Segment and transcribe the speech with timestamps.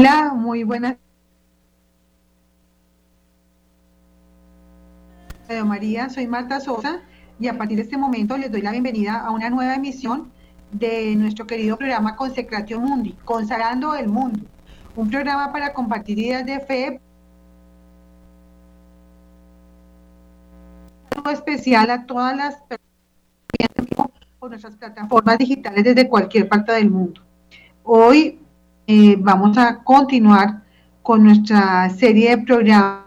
[0.00, 0.96] Hola, muy buenas.
[5.66, 7.02] María, soy Marta Sosa
[7.38, 10.32] y a partir de este momento les doy la bienvenida a una nueva emisión
[10.72, 14.40] de nuestro querido programa Consecratio Mundi, Consagrando el Mundo,
[14.96, 17.00] un programa para compartir ideas de fe.
[21.30, 27.20] Especial a todas las personas por nuestras plataformas digitales desde cualquier parte del mundo.
[27.82, 28.40] Hoy
[28.92, 30.64] eh, vamos a continuar
[31.00, 33.04] con nuestra serie de programas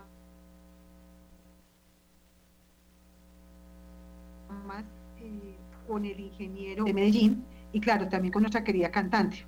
[5.20, 9.46] eh, con el ingeniero de Medellín y claro, también con nuestra querida cantante.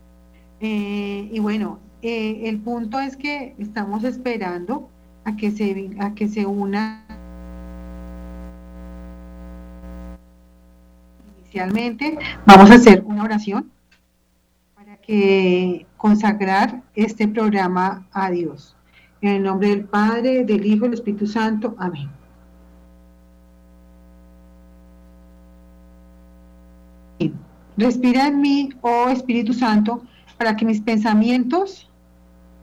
[0.60, 4.90] Eh, y bueno, el punto es que estamos esperando
[5.24, 7.06] a que se, a que se una
[11.38, 12.20] inicialmente.
[12.46, 13.72] Vamos a hacer una oración
[15.06, 18.76] que consagrar este programa a Dios.
[19.22, 21.76] En el nombre del Padre, del Hijo y del Espíritu Santo.
[21.78, 22.10] Amén.
[27.78, 30.02] Respira en mí, oh Espíritu Santo,
[30.38, 31.90] para que mis pensamientos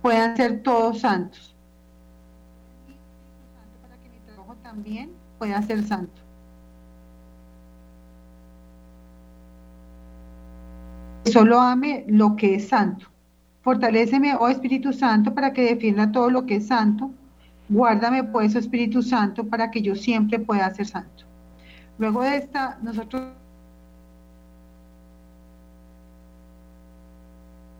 [0.00, 1.54] puedan ser todos santos.
[4.62, 6.21] También pueda ser santo.
[11.24, 13.06] Solo ame lo que es santo.
[13.62, 17.10] Fortaléceme, oh Espíritu Santo, para que defienda todo lo que es santo.
[17.68, 21.24] Guárdame, pues, oh Espíritu Santo, para que yo siempre pueda ser santo.
[21.98, 23.22] Luego de esta, nosotros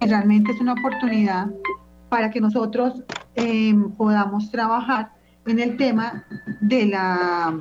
[0.00, 1.48] realmente es una oportunidad
[2.08, 3.02] para que nosotros
[3.34, 5.12] eh, podamos trabajar
[5.46, 6.24] en el tema
[6.60, 7.58] de la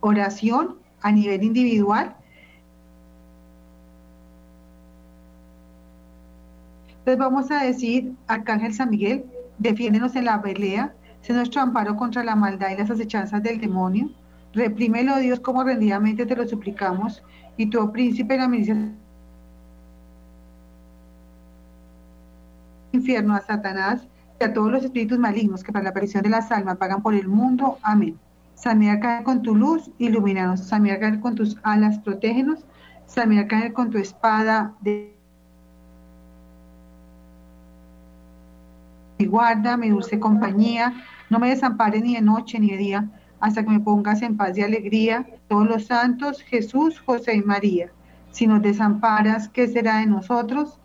[0.00, 2.16] oración a nivel individual.
[7.06, 9.24] Entonces vamos a decir, Arcángel San Miguel,
[9.58, 14.10] defiéndenos en la pelea, sé nuestro amparo contra la maldad y las acechanzas del demonio.
[14.52, 17.22] Reprímelo, Dios, como rendidamente te lo suplicamos,
[17.56, 18.92] y tu oh príncipe de la milicia
[22.90, 24.08] infierno a Satanás
[24.40, 27.14] y a todos los espíritus malignos que para la aparición de las almas pagan por
[27.14, 27.78] el mundo.
[27.82, 28.18] Amén.
[28.56, 30.58] San Miguel con tu luz, ilumínanos.
[30.58, 32.64] San Miguel con tus alas, protégenos.
[33.06, 35.15] San Miguel con tu espada de
[39.18, 40.92] mi guarda, mi dulce compañía.
[41.30, 43.10] No me desampare ni de noche ni de día,
[43.40, 45.26] hasta que me pongas en paz y alegría.
[45.48, 47.90] Todos los santos, Jesús, José y María.
[48.30, 50.78] Si nos desamparas, ¿qué será de nosotros?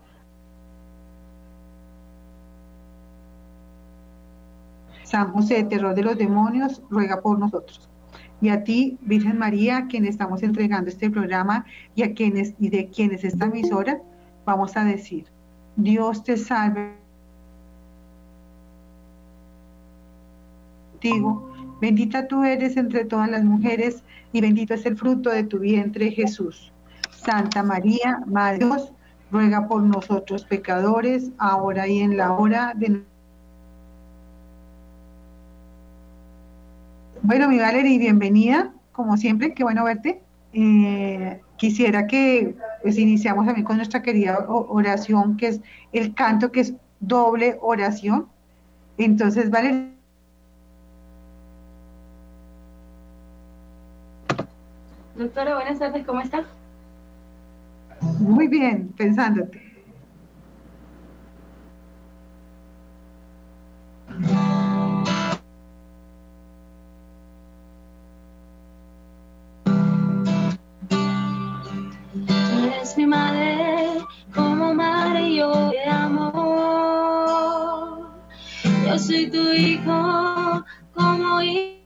[5.04, 7.88] San José, terror de los demonios, ruega por nosotros.
[8.40, 12.70] Y a ti, Virgen María, a quien estamos entregando este programa y a quienes y
[12.70, 14.00] de quienes esta emisora,
[14.46, 15.26] vamos a decir,
[15.76, 17.01] Dios te salve.
[21.02, 25.58] Contigo, bendita tú eres entre todas las mujeres y bendito es el fruto de tu
[25.58, 26.72] vientre, Jesús.
[27.10, 28.92] Santa María, Madre de Dios,
[29.32, 33.02] ruega por nosotros pecadores, ahora y en la hora de
[37.22, 40.22] Bueno, mi Valerie, bienvenida, como siempre, qué bueno verte.
[40.52, 45.60] Eh, quisiera que pues, iniciamos también con nuestra querida oración, que es
[45.92, 48.28] el canto, que es doble oración.
[48.98, 50.01] Entonces, Valerie.
[55.22, 56.42] Doctora, buenas tardes, ¿cómo está?
[58.18, 59.62] Muy bien, pensándote.
[72.96, 74.00] mi madre,
[74.34, 77.32] como madre yo te amo.
[78.84, 80.64] Yo soy tu hijo,
[80.94, 81.81] como hijo.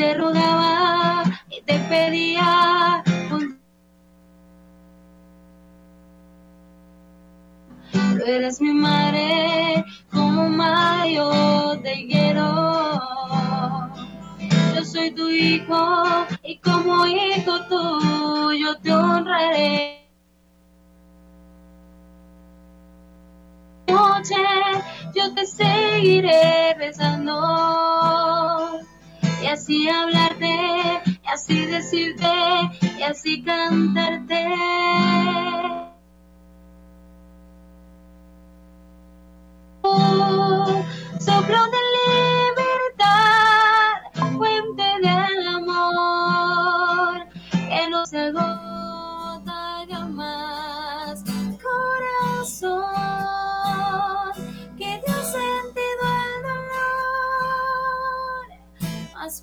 [0.00, 3.04] Te rogaba y te pedía
[7.92, 12.98] Tú eres mi madre como mayo de higuero.
[14.74, 20.08] Yo soy tu hijo y como hijo tuyo te honraré.
[23.88, 24.36] Noche
[25.14, 28.69] yo te seguiré besando
[29.42, 32.26] y así hablarte y así decirte
[32.98, 34.46] y así cantarte.
[41.20, 41.89] Soplo de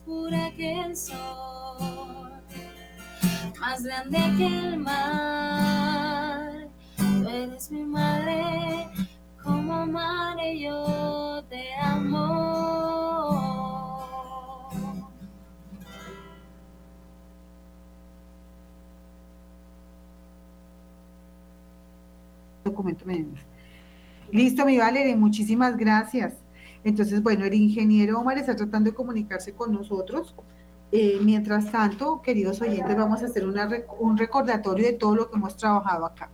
[0.07, 2.31] pura que el sol,
[3.59, 6.69] más grande que el mar.
[6.95, 8.87] Tú eres mi madre
[9.43, 12.87] como madre yo te amo.
[22.63, 23.39] documento menos.
[24.31, 26.46] Listo, mi Valerie, muchísimas gracias.
[26.87, 30.33] Entonces, bueno, el ingeniero Omar está tratando de comunicarse con nosotros.
[30.93, 35.57] Eh, mientras tanto, queridos oyentes, vamos a hacer un recordatorio de todo lo que hemos
[35.57, 36.29] trabajado acá.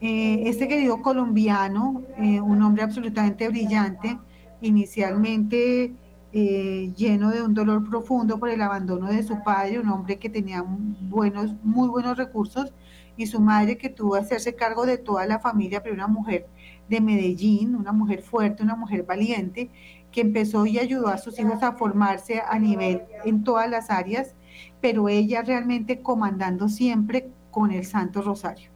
[0.00, 4.18] Eh, este querido colombiano, eh, un hombre absolutamente brillante,
[4.60, 5.94] inicialmente
[6.32, 10.28] eh, lleno de un dolor profundo por el abandono de su padre, un hombre que
[10.28, 12.72] tenía buenos, muy buenos recursos,
[13.16, 16.48] y su madre que tuvo que hacerse cargo de toda la familia, pero una mujer
[16.88, 19.70] de Medellín, una mujer fuerte, una mujer valiente,
[20.10, 24.34] que empezó y ayudó a sus hijos a formarse a nivel en todas las áreas,
[24.80, 28.70] pero ella realmente comandando siempre con el Santo Rosario.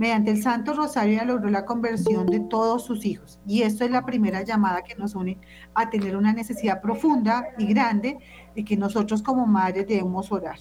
[0.00, 3.38] Mediante el Santo Rosario ella logró la conversión de todos sus hijos.
[3.46, 5.36] Y esto es la primera llamada que nos une
[5.74, 8.16] a tener una necesidad profunda y grande
[8.56, 10.58] de que nosotros como madres debemos orar.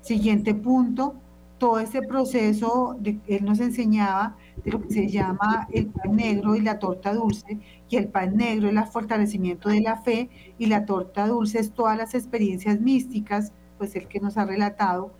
[0.00, 1.16] Siguiente punto,
[1.58, 6.56] todo ese proceso, de, él nos enseñaba de lo que se llama el pan negro
[6.56, 7.58] y la torta dulce,
[7.88, 11.72] y el pan negro es el fortalecimiento de la fe, y la torta dulce es
[11.72, 15.12] todas las experiencias místicas, pues el que nos ha relatado,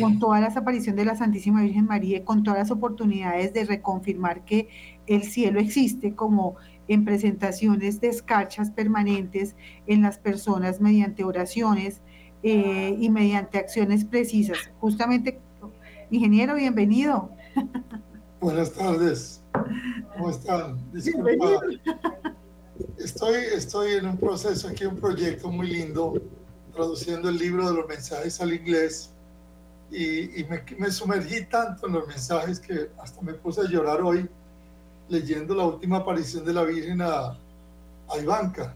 [0.00, 3.64] con todas las apariciones de la Santísima Virgen María, y con todas las oportunidades de
[3.64, 4.68] reconfirmar que
[5.06, 6.56] el cielo existe, como
[6.88, 9.56] en presentaciones de escarchas permanentes
[9.86, 12.02] en las personas mediante oraciones
[12.42, 14.58] eh, y mediante acciones precisas.
[14.80, 15.40] Justamente,
[16.10, 17.30] ingeniero, bienvenido.
[18.44, 19.40] Buenas tardes.
[20.12, 20.92] ¿Cómo están?
[20.92, 21.62] Disculpa.
[22.98, 26.12] Estoy, estoy en un proceso aquí, un proyecto muy lindo,
[26.74, 29.10] traduciendo el libro de los mensajes al inglés.
[29.90, 34.02] Y, y me, me, sumergí tanto en los mensajes que hasta me puse a llorar
[34.02, 34.28] hoy
[35.08, 37.38] leyendo la última aparición de la Virgen a,
[38.10, 38.74] a Ivanka.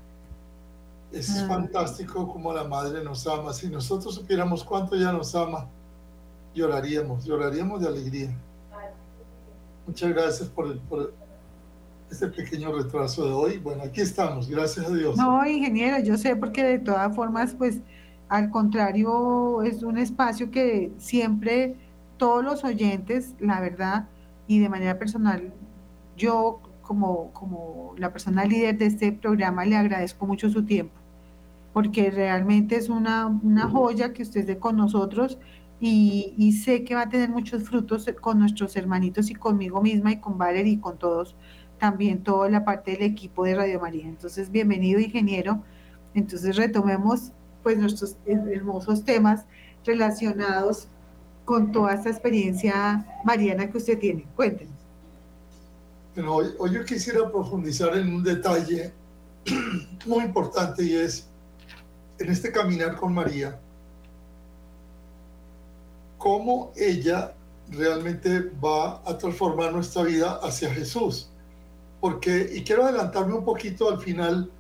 [1.13, 1.47] Es ah.
[1.47, 3.53] fantástico como la Madre nos ama.
[3.53, 5.69] Si nosotros supiéramos cuánto ella nos ama,
[6.55, 8.35] lloraríamos, lloraríamos de alegría.
[9.89, 11.15] Muchas gracias por, el, por
[12.11, 13.57] este pequeño retraso de hoy.
[13.57, 15.17] Bueno, aquí estamos, gracias a Dios.
[15.17, 17.81] No, ingeniero, yo sé porque de todas formas, pues
[18.29, 21.77] al contrario, es un espacio que siempre
[22.19, 24.11] todos los oyentes, la verdad,
[24.47, 25.55] y de manera personal,
[26.19, 31.01] yo como, como la persona líder de este programa le agradezco mucho su tiempo,
[31.73, 35.39] porque realmente es una, una joya que usted esté con nosotros
[35.81, 40.21] y, sé que va a tener muchos frutos con nuestros hermanitos y conmigo misma y
[40.21, 41.37] con Valerie y con todos,
[41.79, 44.07] también toda la parte del equipo de Radio María.
[44.07, 45.63] Entonces, bienvenido ingeniero.
[46.15, 47.33] Entonces, retomemos
[47.63, 49.47] pues nuestros hermosos temas
[49.85, 50.89] relacionados
[51.45, 54.27] con toda esta experiencia mariana que usted tiene.
[54.35, 54.75] Cuéntenos.
[56.15, 58.93] Bueno, hoy, hoy yo quisiera profundizar en un detalle
[60.07, 61.29] muy importante y es
[62.19, 63.61] en este caminar con María,
[66.19, 67.35] cómo ella
[67.71, 71.31] realmente va a transformar nuestra vida hacia Jesús.
[72.01, 74.51] Porque, y quiero adelantarme un poquito al final,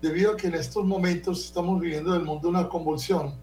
[0.00, 3.34] debido a que en estos momentos estamos viviendo en el mundo una convulsión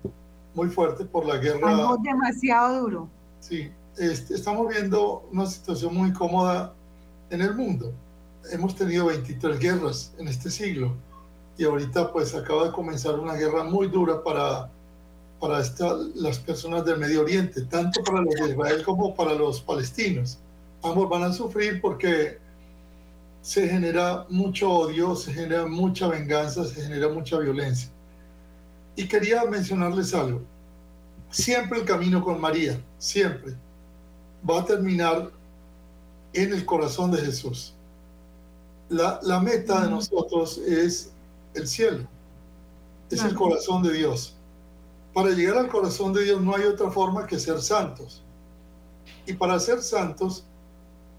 [0.54, 1.70] muy fuerte por la guerra.
[1.70, 3.10] Algo demasiado duro.
[3.40, 6.74] Sí, este, estamos viendo una situación muy cómoda
[7.30, 7.94] en el mundo.
[8.52, 10.94] Hemos tenido 23 guerras en este siglo
[11.58, 14.70] y ahorita pues acaba de comenzar una guerra muy dura para,
[15.44, 19.60] para esta- las personas del Medio Oriente, tanto para los de Israel como para los
[19.60, 20.38] palestinos.
[20.82, 22.38] Ambos van a sufrir porque
[23.42, 27.90] se genera mucho odio, se genera mucha venganza, se genera mucha violencia.
[28.96, 30.40] Y quería mencionarles algo.
[31.30, 33.54] Siempre el camino con María, siempre,
[34.50, 35.30] va a terminar
[36.32, 37.74] en el corazón de Jesús.
[38.88, 41.12] La, la meta de nosotros es
[41.54, 42.08] el cielo,
[43.12, 44.38] es el corazón de Dios.
[45.14, 48.24] Para llegar al corazón de Dios no hay otra forma que ser santos.
[49.26, 50.44] Y para ser santos,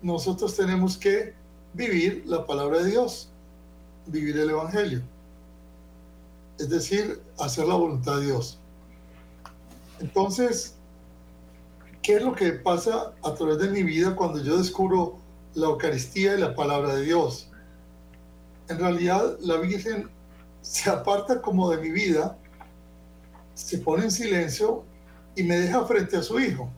[0.03, 1.35] nosotros tenemos que
[1.73, 3.31] vivir la palabra de Dios,
[4.07, 5.03] vivir el Evangelio.
[6.59, 8.59] Es decir, hacer la voluntad de Dios.
[10.01, 10.77] Entonces,
[12.03, 15.17] ¿qué es lo que pasa a través de mi vida cuando yo descubro
[15.55, 17.49] la Eucaristía y la palabra de Dios?
[18.69, 20.11] En realidad, la Virgen
[20.63, 22.39] se aparta como de mi vida,
[23.55, 24.85] se pone en silencio
[25.37, 26.69] y me deja frente a su Hijo.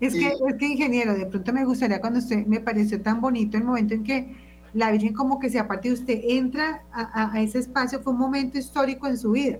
[0.00, 3.56] Es que, es que, ingeniero, de pronto me gustaría cuando usted me pareció tan bonito
[3.56, 4.36] el momento en que
[4.74, 8.12] la Virgen como que se aparte y usted entra a, a- a ese espacio, fue
[8.12, 9.58] un momento histórico en su vida,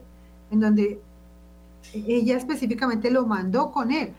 [0.50, 0.98] en donde
[1.94, 4.12] ella específicamente lo mandó con él.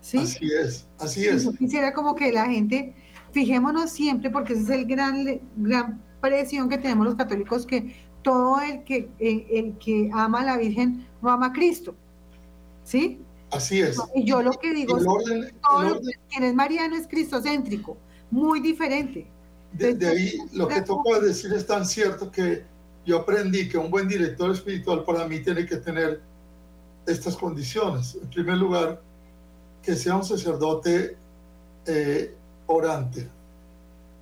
[0.00, 0.18] ¿Sí?
[0.18, 1.44] Así es, así es.
[1.44, 2.92] Yo quisiera como que la gente,
[3.32, 8.60] fijémonos siempre, porque ese es el gran, gran presión que tenemos los católicos, que todo
[8.60, 11.94] el que, el, el que ama a la Virgen no ama a Cristo.
[12.82, 13.20] ¿Sí?
[13.52, 13.96] Así es.
[14.16, 16.54] Y yo lo que digo El es orden, el todo lo orden que- quien es
[16.54, 17.96] mariano es cristocéntrico,
[18.30, 19.26] muy diferente.
[19.72, 22.64] de, de ahí, lo que toca decir es tan cierto que
[23.06, 26.20] yo aprendí que un buen director espiritual para mí tiene que tener
[27.06, 28.16] estas condiciones.
[28.20, 29.00] En primer lugar,
[29.82, 31.16] que sea un sacerdote
[31.86, 32.34] eh,
[32.66, 33.28] orante,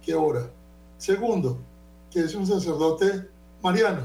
[0.05, 0.51] que ora.
[0.99, 1.59] Segundo,
[2.11, 3.29] que es un sacerdote
[3.63, 4.03] mariano.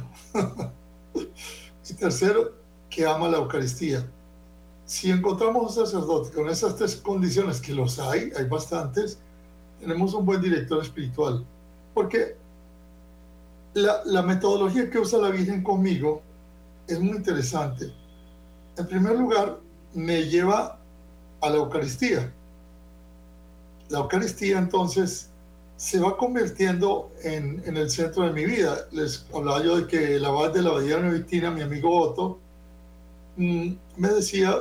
[1.89, 2.53] y tercero,
[2.89, 4.05] que ama la Eucaristía.
[4.85, 9.19] Si encontramos un sacerdote con esas tres condiciones, que los hay, hay bastantes,
[9.79, 11.45] tenemos un buen director espiritual.
[11.93, 12.37] Porque
[13.73, 16.21] la, metodología que usa la Virgen conmigo
[16.87, 17.91] es muy interesante.
[18.77, 19.59] En primer lugar,
[19.93, 20.79] me lleva
[21.41, 22.31] a la Eucaristía.
[23.89, 25.29] La Eucaristía entonces
[25.77, 28.87] se va convirtiendo en, en el centro de mi vida.
[28.91, 32.39] Les hablaba yo de que el abad de la Abadía Benedictina, mi amigo Otto,
[33.37, 34.55] mm, me decía,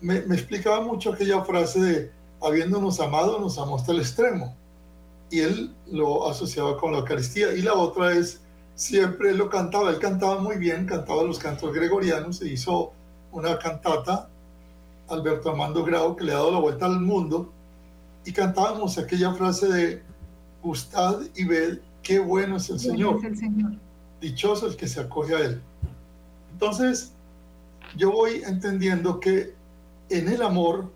[0.00, 2.10] me, me explicaba mucho aquella frase de
[2.42, 4.56] habiéndonos amado, nos amó hasta el extremo.
[5.30, 7.52] Y él lo asociaba con la Eucaristía.
[7.52, 8.40] Y la otra es,
[8.74, 12.92] siempre lo cantaba, él cantaba muy bien, cantaba los cantos gregorianos, se hizo
[13.30, 14.28] una cantata,
[15.08, 17.52] Alberto Amando Grau, que le ha dado la vuelta al mundo,
[18.24, 20.02] y cantábamos aquella frase de,
[20.62, 23.72] gustad y ved qué bueno es el Señor Es el Señor.
[24.20, 25.60] dichoso el que se acoge a Él.
[26.52, 27.12] Entonces,
[27.96, 29.54] yo voy entendiendo que
[30.08, 30.90] en el amor,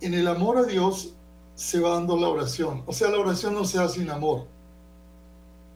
[0.00, 1.14] en el amor a Dios
[1.54, 2.82] se va dando la oración.
[2.86, 4.46] O sea, la oración no se da sin amor.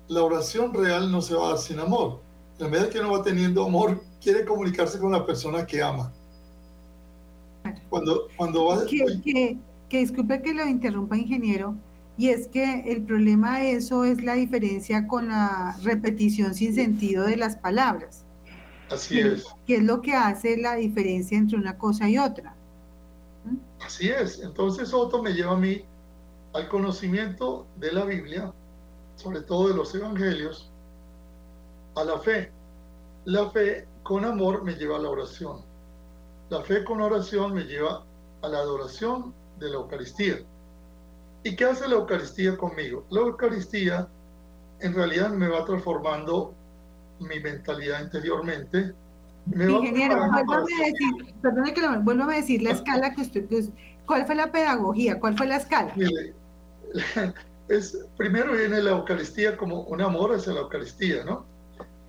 [0.09, 2.21] La oración real no se va a dar sin amor.
[2.59, 6.13] En la medida que uno va teniendo amor, quiere comunicarse con la persona que ama.
[7.89, 8.85] Cuando, cuando va...
[8.87, 9.59] Que, que,
[9.89, 11.75] que disculpe que lo interrumpa, ingeniero,
[12.21, 17.25] y es que el problema de eso es la diferencia con la repetición sin sentido
[17.25, 18.27] de las palabras,
[18.91, 19.47] Así que, es.
[19.67, 22.55] que es lo que hace la diferencia entre una cosa y otra.
[23.81, 24.39] Así es.
[24.41, 25.83] Entonces Otto me lleva a mí
[26.53, 28.53] al conocimiento de la Biblia,
[29.17, 30.71] sobre todo de los evangelios,
[31.97, 32.53] a la fe.
[33.25, 35.63] La fe con amor me lleva a la oración.
[36.51, 38.05] La fe con oración me lleva
[38.43, 40.41] a la adoración de la Eucaristía.
[41.43, 43.07] ¿Y qué hace la Eucaristía conmigo?
[43.11, 44.09] La Eucaristía
[44.81, 46.55] en realidad me va transformando
[47.21, 48.93] mi mentalidad interiormente.
[49.47, 53.47] Me Ingeniero, vuélvame a decir, perdone que lo a decir la escala que usted,
[54.07, 55.19] ¿cuál fue la pedagogía?
[55.19, 55.93] ¿Cuál fue la escala?
[55.97, 56.35] Mire,
[57.69, 61.47] es, primero viene la Eucaristía como un amor hacia la Eucaristía, ¿no?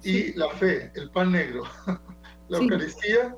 [0.03, 1.63] Y la fe, el pan negro.
[2.49, 2.65] La Sí.
[2.65, 3.37] Eucaristía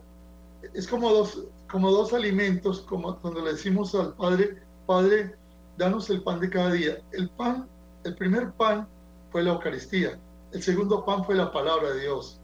[0.74, 4.58] es como dos, como dos alimentos, como cuando le decimos al Padre,
[4.88, 5.36] Padre,
[5.77, 6.98] danos el pan de cada día.
[7.12, 7.68] El pan,
[8.03, 8.88] el primer pan
[9.32, 10.20] fue la Eucaristía.
[10.51, 12.39] El segundo pan fue la palabra de Dios.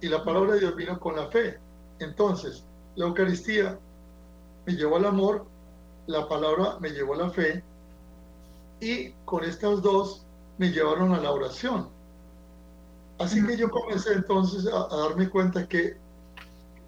[0.00, 1.58] Y la palabra de Dios vino con la fe.
[1.98, 2.64] Entonces,
[2.96, 3.78] la Eucaristía
[4.66, 5.46] me llevó al amor,
[6.06, 7.62] la palabra me llevó a la fe,
[8.80, 10.24] y con estas dos
[10.58, 11.88] me llevaron a la oración.
[13.18, 15.96] Así que yo comencé entonces a, a darme cuenta que,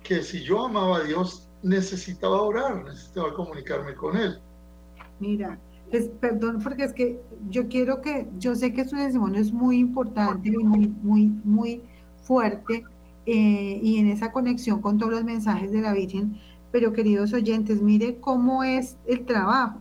[0.03, 4.41] que si yo amaba a Dios, necesitaba orar, necesitaba comunicarme con Él.
[5.19, 5.59] Mira,
[5.91, 9.79] pues, perdón, porque es que yo quiero que, yo sé que su testimonio es muy
[9.79, 11.83] importante y muy, muy, muy
[12.23, 12.85] fuerte
[13.27, 16.39] eh, y en esa conexión con todos los mensajes de la Virgen,
[16.71, 19.81] pero queridos oyentes, mire cómo es el trabajo.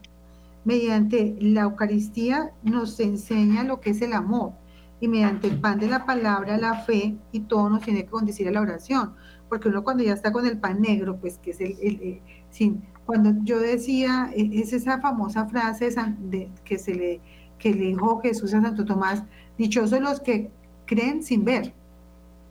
[0.66, 4.54] Mediante la Eucaristía nos enseña lo que es el amor
[5.00, 8.48] y mediante el pan de la palabra, la fe y todo nos tiene que condecir
[8.48, 9.13] a la oración,
[9.48, 12.84] porque uno cuando ya está con el pan negro, pues que es el, el, sin,
[13.10, 15.89] cuando yo decía, e, es esa famosa frase
[16.20, 17.20] de, que se le,
[17.58, 19.24] que le dijo Jesús a Santo Tomás,
[19.58, 20.51] dichosos los que
[20.86, 21.74] creen sin ver,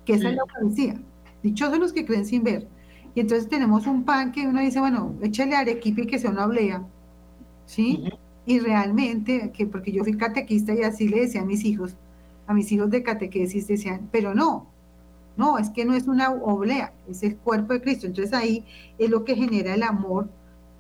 [0.05, 1.01] que esa es la Eucaristía,
[1.45, 2.67] dichosos los que creen sin ver.
[3.15, 6.47] Y entonces tenemos un pan que uno dice, bueno, échale arequipe y que sea una
[6.47, 6.83] oblea,
[7.65, 8.09] ¿sí?
[8.45, 11.95] Y realmente, que porque yo fui catequista y así le decía a mis hijos,
[12.49, 14.67] a mis hijos de catequesis decían, pero no,
[15.37, 18.09] no, es que no es una oblea, es el cuerpo de Cristo.
[18.09, 18.65] Entonces ahí
[18.99, 20.29] es lo que genera el amor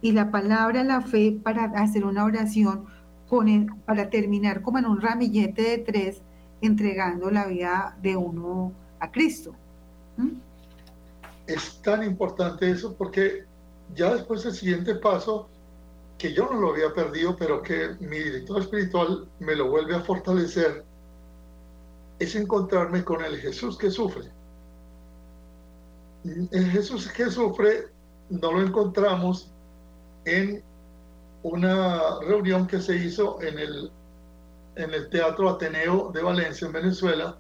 [0.01, 2.87] y la palabra, la fe para hacer una oración
[3.29, 6.23] con para terminar como en un ramillete de tres,
[6.61, 9.55] entregando la vida de uno a Cristo.
[10.17, 10.39] ¿Mm?
[11.47, 13.45] Es tan importante eso porque
[13.95, 15.49] ya después el siguiente paso,
[16.17, 20.01] que yo no lo había perdido, pero que mi director espiritual me lo vuelve a
[20.01, 20.85] fortalecer,
[22.19, 24.31] es encontrarme con el Jesús que sufre.
[26.25, 27.87] El Jesús que sufre
[28.29, 29.53] no lo encontramos
[30.29, 30.63] en
[31.43, 33.91] una reunión que se hizo en el,
[34.77, 37.37] en el Teatro Ateneo de Valencia, en Venezuela,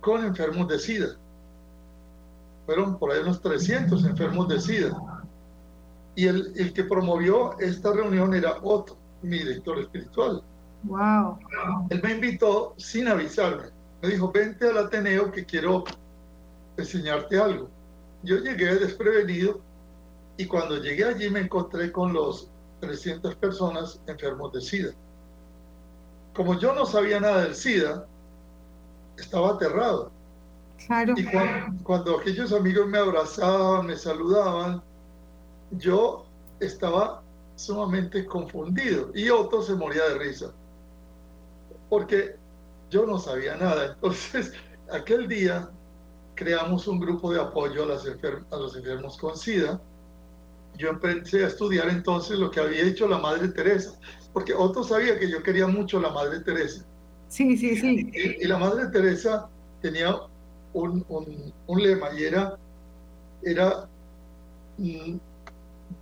[0.00, 1.16] con enfermos de SIDA.
[2.66, 5.24] Fueron por ahí unos 300 enfermos de SIDA.
[6.16, 10.42] Y el, el que promovió esta reunión era Otto, mi director espiritual.
[10.84, 11.38] Wow.
[11.90, 13.64] Él me invitó sin avisarme.
[14.02, 15.84] Me dijo, vente al Ateneo que quiero
[16.76, 17.68] enseñarte algo.
[18.22, 19.60] Yo llegué desprevenido
[20.38, 22.48] y cuando llegué allí me encontré con los
[22.80, 24.92] 300 personas enfermos de SIDA.
[26.32, 28.06] Como yo no sabía nada del SIDA,
[29.18, 30.12] estaba aterrado.
[30.86, 31.14] Claro.
[31.16, 34.80] Y cuando, cuando aquellos amigos me abrazaban, me saludaban,
[35.72, 36.24] yo
[36.60, 37.20] estaba
[37.56, 40.52] sumamente confundido y Otto se moría de risa
[41.88, 42.36] porque
[42.90, 43.86] yo no sabía nada.
[43.86, 44.52] Entonces,
[44.92, 45.68] aquel día
[46.36, 49.80] creamos un grupo de apoyo a, las a los enfermos con SIDA
[50.78, 53.98] yo empecé a estudiar entonces lo que había hecho la Madre Teresa,
[54.32, 56.86] porque Otto sabía que yo quería mucho la Madre Teresa.
[57.28, 58.10] Sí, sí, sí.
[58.14, 59.48] Y, y la Madre Teresa
[59.82, 60.16] tenía
[60.72, 62.56] un, un, un, lema y era,
[63.42, 63.88] era
[64.78, 65.16] mm,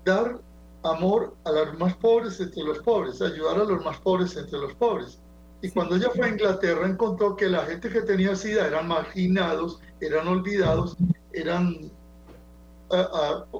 [0.04, 0.38] dar
[0.82, 4.74] amor a los más pobres entre los pobres, ayudar a los más pobres entre los
[4.74, 5.18] pobres.
[5.62, 9.80] Y cuando ella fue a Inglaterra encontró que la gente que tenía SIDA eran marginados,
[10.00, 10.96] eran olvidados,
[11.32, 11.90] eran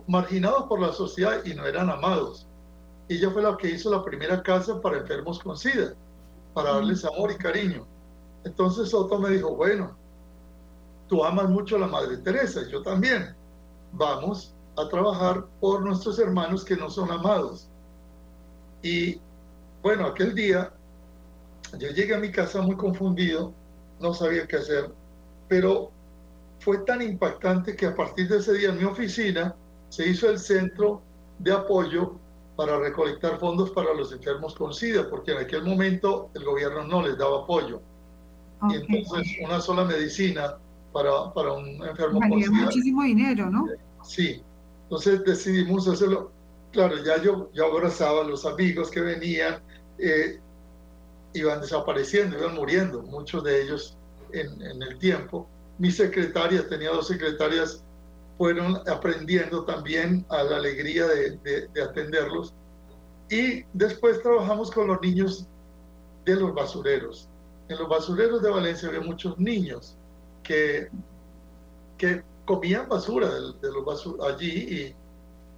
[0.06, 2.46] marginados por la sociedad y no eran amados.
[3.08, 5.94] Ella fue la que hizo la primera casa para enfermos con SIDA,
[6.54, 7.86] para darles amor y cariño.
[8.44, 9.96] Entonces Soto me dijo, bueno,
[11.08, 13.34] tú amas mucho a la Madre Teresa, yo también.
[13.92, 17.68] Vamos a trabajar por nuestros hermanos que no son amados.
[18.82, 19.20] Y
[19.82, 20.72] bueno, aquel día
[21.78, 23.52] yo llegué a mi casa muy confundido,
[24.00, 24.92] no sabía qué hacer,
[25.48, 25.90] pero
[26.66, 29.54] fue tan impactante que a partir de ese día en mi oficina
[29.88, 31.00] se hizo el centro
[31.38, 32.18] de apoyo
[32.56, 37.02] para recolectar fondos para los enfermos con SIDA, porque en aquel momento el gobierno no
[37.02, 37.80] les daba apoyo.
[38.60, 38.82] Okay.
[38.88, 40.56] Y entonces una sola medicina
[40.92, 42.64] para, para un enfermo Valía con SIDA.
[42.64, 43.68] muchísimo dinero, ¿no?
[44.02, 44.42] Sí,
[44.82, 46.32] entonces decidimos hacerlo.
[46.72, 49.62] Claro, ya yo, yo abrazaba a los amigos que venían,
[50.00, 50.40] eh,
[51.32, 53.96] iban desapareciendo, iban muriendo, muchos de ellos
[54.32, 55.48] en, en el tiempo
[55.78, 57.84] mis secretarias, tenía dos secretarias,
[58.38, 62.54] fueron aprendiendo también a la alegría de, de, de, atenderlos.
[63.30, 65.46] Y después trabajamos con los niños
[66.24, 67.28] de los basureros.
[67.68, 69.96] En los basureros de Valencia había muchos niños
[70.42, 70.88] que,
[71.98, 74.94] que comían basura de los basur allí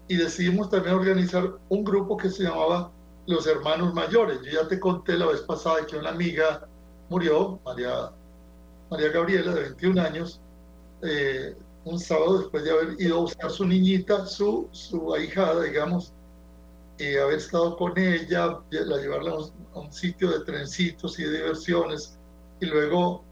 [0.08, 2.90] y, y decidimos también organizar un grupo que se llamaba
[3.26, 4.40] Los Hermanos Mayores.
[4.42, 6.66] Yo ya te conté la vez pasada que una amiga
[7.10, 8.10] murió, María
[8.90, 10.40] María Gabriela, de 21 años,
[11.02, 16.12] eh, un sábado después de haber ido a buscar su niñita, su, su ahijada, digamos,
[16.98, 21.24] y haber estado con ella, la llevarla a un, a un, sitio de trencitos y
[21.24, 22.18] de diversiones,
[22.60, 23.22] y luego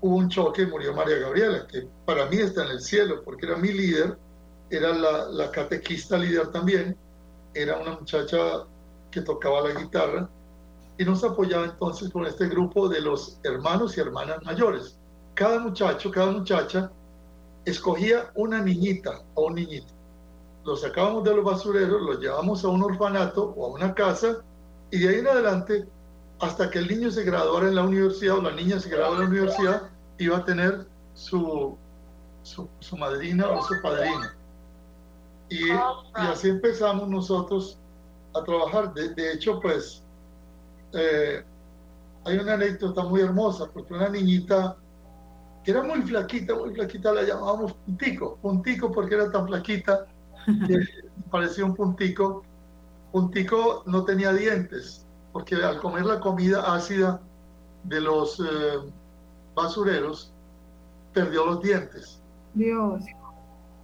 [0.00, 3.46] hubo un choque y murió María Gabriela, que para mí está en el cielo, porque
[3.46, 4.18] era mi líder,
[4.70, 6.96] era la, la catequista líder también,
[7.54, 8.64] era una muchacha
[9.10, 10.28] que tocaba la guitarra,
[10.98, 14.98] y nos apoyaba entonces con este grupo de los hermanos y hermanas mayores.
[15.34, 16.90] Cada muchacho, cada muchacha
[17.64, 19.92] escogía una niñita o un niñito.
[20.64, 24.38] Los sacábamos de los basureros, los llevamos a un orfanato o a una casa
[24.90, 25.86] Y de ahí en adelante,
[26.40, 29.20] hasta que el niño se graduara en la universidad o la niña se graduara en
[29.20, 29.82] la universidad,
[30.18, 31.76] iba a tener su,
[32.42, 34.30] su, madrina o su padrino.
[35.48, 35.72] Y, y
[36.14, 37.78] así empezamos nosotros
[38.34, 38.94] a trabajar.
[38.94, 40.02] De, de hecho, pues,
[40.92, 41.44] eh,
[42.24, 44.76] hay una anécdota muy hermosa, porque una niñita
[45.64, 50.06] que era muy flaquita, muy flaquita, la llamábamos puntico, puntico porque era tan flaquita
[50.66, 50.80] que
[51.30, 52.44] parecía un puntico.
[53.12, 57.20] Puntico no tenía dientes, porque al comer la comida ácida
[57.84, 58.78] de los eh,
[59.54, 60.32] basureros,
[61.12, 62.20] perdió los dientes.
[62.54, 63.04] Dios.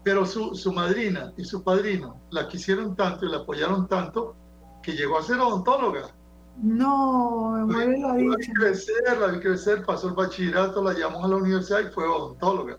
[0.03, 4.37] Pero su, su madrina y su padrino la quisieron tanto y la apoyaron tanto
[4.83, 6.14] que llegó a ser odontóloga.
[6.57, 8.53] No, me muere la dicha.
[8.55, 12.79] crecer, la vi crecer, pasó el bachillerato, la llamó a la universidad y fue odontóloga.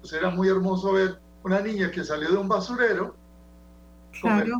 [0.00, 3.14] Pues era muy hermoso ver una niña que salió de un basurero
[4.20, 4.56] Claro.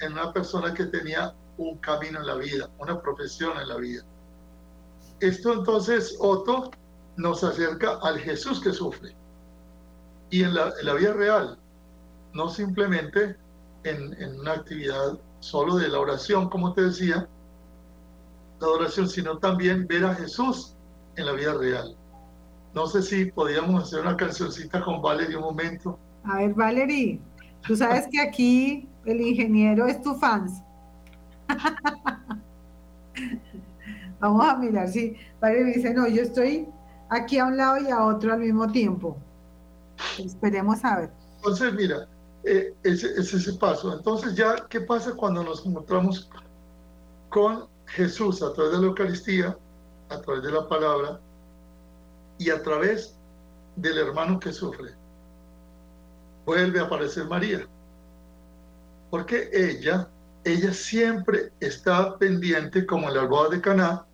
[0.00, 4.02] en una persona que tenía un camino en la vida, una profesión en la vida.
[5.20, 6.70] Esto entonces, Otto,
[7.16, 9.14] nos acerca al Jesús que sufre.
[10.30, 11.58] Y en la, en la vida real,
[12.32, 13.36] no simplemente
[13.84, 17.28] en, en una actividad solo de la oración, como te decía,
[18.60, 20.76] la oración, sino también ver a Jesús
[21.16, 21.96] en la vida real.
[22.74, 25.98] No sé si podíamos hacer una cancioncita con Valerie un momento.
[26.24, 27.20] A ver, Valerie,
[27.66, 30.60] tú sabes que aquí el ingeniero es tu fans.
[34.18, 36.66] Vamos a mirar si Valerie dice, no, yo estoy
[37.10, 39.16] aquí a un lado y a otro al mismo tiempo.
[40.18, 41.10] Esperemos a ver.
[41.36, 42.08] Entonces, mira,
[42.44, 43.96] eh, ese es ese paso.
[43.96, 46.28] Entonces, ya, ¿qué pasa cuando nos encontramos
[47.28, 49.56] con Jesús a través de la Eucaristía,
[50.08, 51.20] a través de la palabra
[52.38, 53.16] y a través
[53.76, 54.92] del hermano que sufre?
[56.44, 57.66] Vuelve a aparecer María.
[59.10, 60.08] Porque ella,
[60.44, 64.04] ella siempre está pendiente, como en la boda de Caná,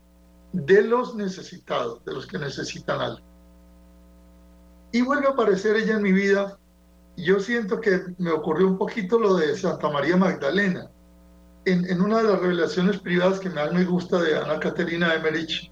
[0.53, 3.25] de los necesitados, de los que necesitan algo.
[4.93, 6.59] Y vuelve a aparecer ella en mi vida.
[7.17, 10.91] Yo siento que me ocurrió un poquito lo de Santa María Magdalena.
[11.65, 15.71] En, en una de las revelaciones privadas que más me gusta de Ana Caterina Emerich,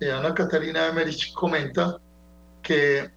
[0.00, 1.98] eh, Ana Caterina Emerich comenta
[2.62, 3.10] que,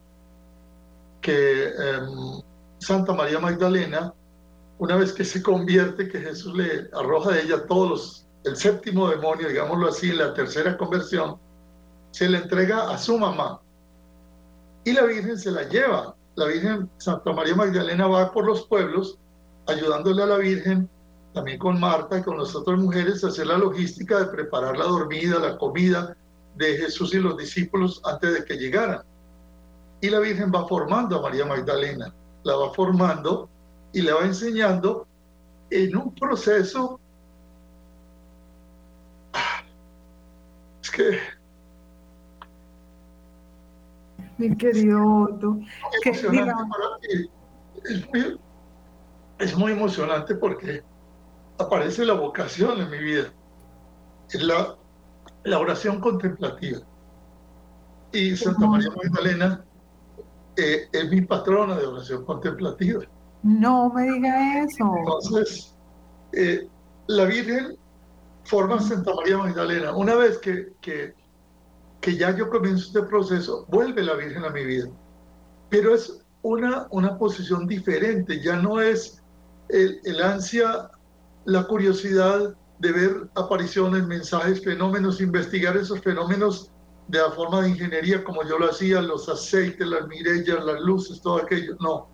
[1.22, 2.42] que em,
[2.80, 4.14] Santa María Magdalena,
[4.80, 9.10] una vez que se convierte, que Jesús le arroja de ella todos los, el séptimo
[9.10, 11.38] demonio, digámoslo así, en la tercera conversión,
[12.12, 13.62] se le entrega a su mamá
[14.84, 16.16] y la Virgen se la lleva.
[16.36, 19.20] La Virgen Santa María Magdalena va por los pueblos
[19.68, 20.90] ayudándole a la Virgen,
[21.34, 25.40] también con Marta y con las otras mujeres, hacer la logística de preparar la dormida,
[25.40, 26.16] la comida
[26.56, 29.02] de Jesús y los discípulos antes de que llegaran.
[30.02, 32.14] Y la Virgen va formando a María Magdalena,
[32.44, 33.50] la va formando
[33.94, 35.08] y le va enseñando
[35.70, 37.00] en un proceso.
[40.82, 41.20] Es que
[44.38, 45.60] Mi querido Otto.
[46.02, 47.30] Que, para mí.
[47.84, 48.40] Es muy,
[49.40, 50.84] es muy emocionante porque
[51.62, 53.32] aparece la vocación en mi vida.
[54.30, 54.76] Es la,
[55.44, 56.80] la oración contemplativa.
[58.12, 59.64] Y Santa María Magdalena
[60.58, 63.04] eh, es mi patrona de oración contemplativa.
[63.44, 64.94] No me diga eso.
[64.98, 65.76] Entonces,
[66.34, 66.68] eh,
[67.08, 67.78] la Virgen
[68.44, 69.96] forma Santa María Magdalena.
[69.96, 71.14] Una vez que, que,
[72.02, 74.90] que ya yo comienzo este proceso, vuelve la Virgen a mi vida.
[75.70, 79.22] Pero es una, una posición diferente, ya no es
[79.70, 80.90] el, el ansia,
[81.46, 86.72] la curiosidad de ver apariciones, mensajes, fenómenos, investigar esos fenómenos
[87.08, 91.22] de la forma de ingeniería como yo lo hacía, los aceites, las mirellas, las luces,
[91.22, 91.76] todo aquello.
[91.80, 92.08] No.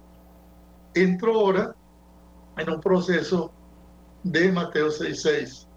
[0.93, 1.75] Entro ahora
[2.57, 3.51] en un proceso
[4.23, 5.67] de Mateo 6.6.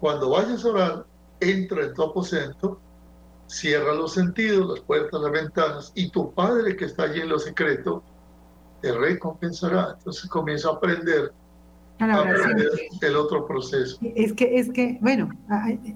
[0.00, 1.06] Cuando vayas a orar,
[1.40, 2.80] entra en tu aposento,
[3.46, 7.38] cierra los sentidos, las puertas, las ventanas, y tu Padre que está allí en lo
[7.38, 8.02] secreto
[8.80, 9.94] te recompensará.
[9.98, 11.32] Entonces comienzo a aprender,
[12.00, 12.50] A a la oración.
[12.50, 12.68] aprender
[13.02, 13.98] el otro proceso.
[14.02, 15.28] Es que, es que, bueno,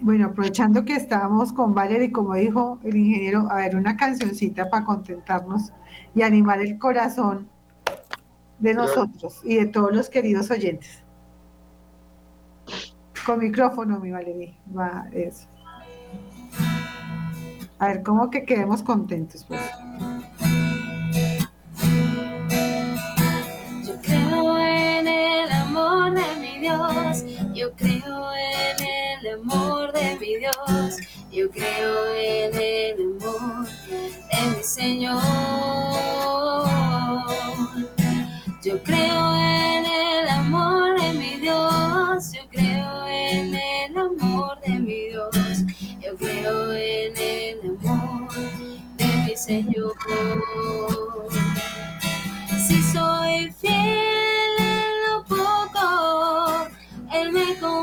[0.00, 4.84] bueno, aprovechando que estábamos con Valerie, como dijo el ingeniero, a ver, una cancioncita para
[4.84, 5.72] contentarnos
[6.14, 7.48] y animar el corazón
[8.58, 11.02] de nosotros y de todos los queridos oyentes.
[13.26, 15.46] Con micrófono, mi Valerie, va eso.
[17.80, 19.44] A ver, ¿cómo que quedemos contentos?
[19.44, 19.61] Pues?
[27.55, 30.97] Yo creo en el amor de mi Dios,
[31.33, 35.21] yo creo en el amor de mi Señor.
[38.62, 45.09] Yo creo en el amor de mi Dios, yo creo en el amor de mi
[45.09, 45.64] Dios,
[46.01, 48.33] yo creo en el amor
[48.99, 49.95] de mi Señor.
[52.69, 54.17] Si soy fiel.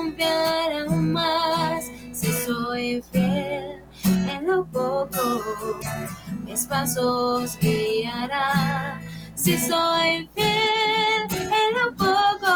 [0.06, 5.80] Confiar aún más si soy fiel en lo poco.
[6.44, 9.02] Mis pasos guiará
[9.34, 12.54] si soy fiel en lo poco.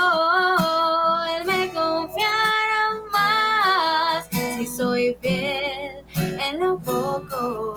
[1.35, 7.75] Él me confiará más si soy fiel en lo poco.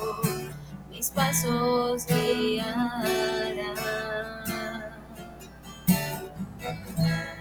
[0.90, 2.21] Mis pasos guiará.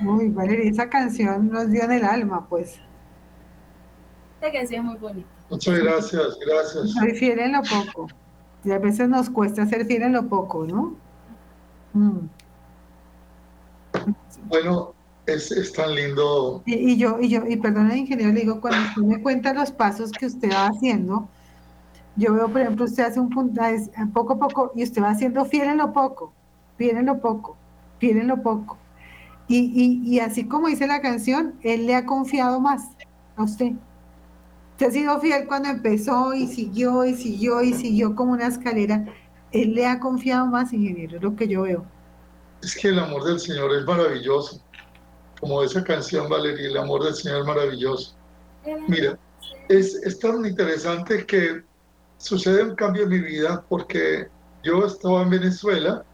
[0.05, 2.79] Uy, Valeria, esa canción nos dio en el alma, pues.
[4.41, 5.27] Esta canción es muy bonita.
[5.49, 6.91] Muchas gracias, gracias.
[6.91, 8.07] Soy fiel en lo poco.
[8.63, 10.95] Y a veces nos cuesta ser fiel en lo poco, ¿no?
[11.93, 12.19] Mm.
[14.47, 14.93] Bueno,
[15.25, 16.61] es, es tan lindo.
[16.65, 19.71] Y, y yo, y yo, y perdón, ingeniero, le digo, cuando usted me cuenta los
[19.71, 21.27] pasos que usted va haciendo,
[22.15, 25.11] yo veo, por ejemplo, usted hace un punto, es- poco a poco, y usted va
[25.11, 26.33] haciendo fiel en lo poco,
[26.77, 27.55] fiel en lo poco,
[27.99, 28.77] fiel en lo poco.
[29.53, 32.83] Y, y, así como dice la canción, él le ha confiado más
[33.35, 33.73] a usted.
[34.71, 39.05] Usted ha sido fiel cuando empezó y siguió y siguió y siguió como una escalera.
[39.51, 41.85] Él le ha confiado más, ingeniero, es lo que yo veo.
[42.63, 44.61] Es que el amor del Señor es maravilloso.
[45.41, 48.15] Como esa canción, Valeria, el amor del Señor es maravilloso.
[48.87, 49.19] Mira,
[49.67, 51.61] es, es tan interesante que
[52.19, 54.29] sucede un cambio en mi vida porque
[54.63, 56.05] yo estaba en Venezuela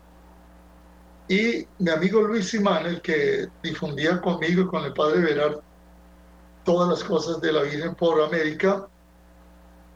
[1.28, 5.60] y mi amigo Luis Simán, el que difundía conmigo y con el padre Verard
[6.64, 8.88] todas las cosas de la Virgen por América,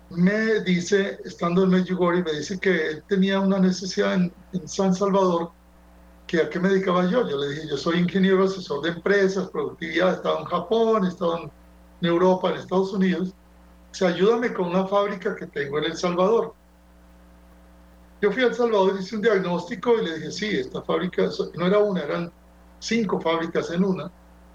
[0.09, 4.93] me dice, estando en Medjugorje, me dice que él tenía una necesidad en, en San
[4.93, 5.51] Salvador,
[6.27, 7.27] que a qué me dedicaba yo.
[7.27, 11.09] Yo le dije, yo soy ingeniero, asesor de empresas, productividad, he estado en Japón, he
[11.09, 11.51] estado en
[12.07, 13.33] Europa, en Estados Unidos,
[13.91, 16.53] o sea, ayúdame con una fábrica que tengo en El Salvador.
[18.21, 21.65] Yo fui a El Salvador, hice un diagnóstico y le dije, sí, esta fábrica, no
[21.65, 22.31] era una, eran
[22.79, 24.12] cinco fábricas en una.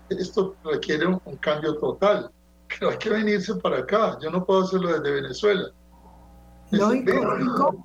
[0.08, 2.30] Esto requiere un, un cambio total,
[2.68, 4.18] pero hay que venirse para acá.
[4.22, 5.70] Yo no puedo hacerlo desde Venezuela.
[6.70, 7.82] Lógico.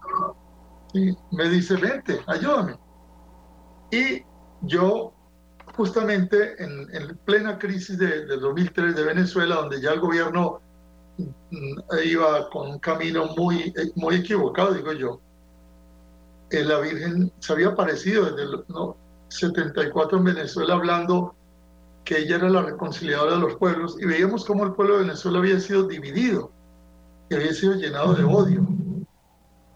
[0.93, 2.77] Y me dice, vente, ayúdame.
[3.91, 4.23] Y
[4.61, 5.13] yo,
[5.75, 10.59] justamente en, en plena crisis de, del 2003 de Venezuela, donde ya el gobierno
[11.17, 15.21] mm, iba con un camino muy, eh, muy equivocado, digo yo,
[16.51, 18.97] eh, la Virgen se había aparecido desde el ¿no?
[19.29, 21.35] 74 en Venezuela hablando
[22.03, 25.39] que ella era la reconciliadora de los pueblos y veíamos cómo el pueblo de Venezuela
[25.39, 26.51] había sido dividido
[27.29, 28.67] y había sido llenado de odio.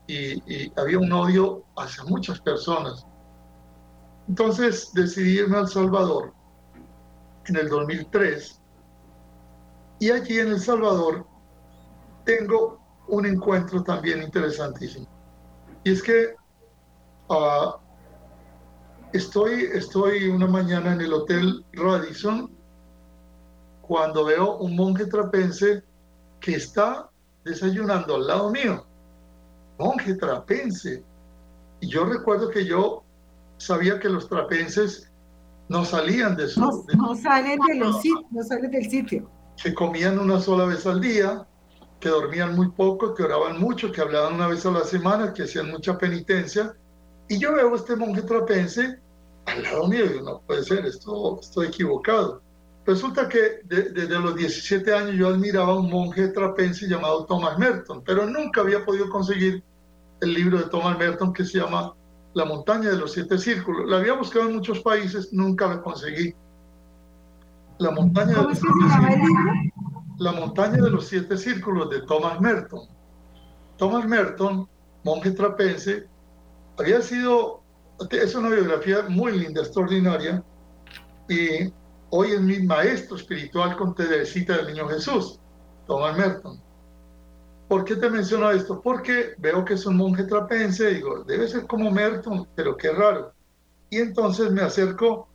[0.08, 3.06] Y, y había un odio hacia muchas personas.
[4.28, 6.34] Entonces decidí irme a El Salvador
[7.46, 8.62] en el 2003
[10.00, 11.26] y allí en El Salvador
[12.26, 15.08] tengo un encuentro también interesantísimo.
[15.84, 16.36] Y es que
[17.30, 17.78] ah,
[19.14, 22.52] estoy, estoy una mañana en el Hotel Radisson
[23.82, 25.84] cuando veo un monje trapense
[26.40, 27.10] que está
[27.44, 28.86] desayunando al lado mío.
[29.78, 31.04] Monje trapense.
[31.82, 33.04] Y yo recuerdo que yo
[33.58, 35.12] sabía que los trapenses
[35.70, 36.60] no salían de su...
[36.60, 39.30] No, de- no salen de los no salen del sitio.
[39.62, 41.46] que comían una sola vez al día,
[42.00, 45.44] que dormían muy poco, que oraban mucho, que hablaban una vez a la semana, que
[45.44, 46.76] hacían mucha penitencia.
[47.28, 49.00] Y yo veo a este monje trapense
[49.46, 52.42] al lado mío y digo, no puede ser, esto, estoy equivocado.
[52.86, 57.58] Resulta que de- desde los 17 años yo admiraba a un monje trapense llamado Thomas
[57.58, 59.64] Merton, pero nunca había podido conseguir
[60.22, 61.94] el libro de Thomas Merton que se llama
[62.34, 63.90] La montaña de los siete círculos.
[63.90, 66.34] La había buscado en muchos países, nunca la conseguí.
[67.80, 68.60] La montaña de ¿Cómo los
[70.18, 72.88] la montaña de los siete círculos de Thomas Merton.
[73.78, 74.68] Thomas Merton,
[75.04, 76.08] monje trapense,
[76.78, 77.64] había sido,
[78.12, 80.44] es una biografía muy linda, extraordinaria,
[81.30, 81.72] y
[82.10, 85.40] hoy es mi maestro espiritual con Teresita del Niño Jesús,
[85.88, 86.62] Thomas Merton.
[87.68, 88.82] ¿Por qué te menciono esto?
[88.82, 93.34] Porque veo que es un monje trapense, digo, debe ser como Merton, pero qué raro.
[93.90, 95.28] Y entonces me acerco,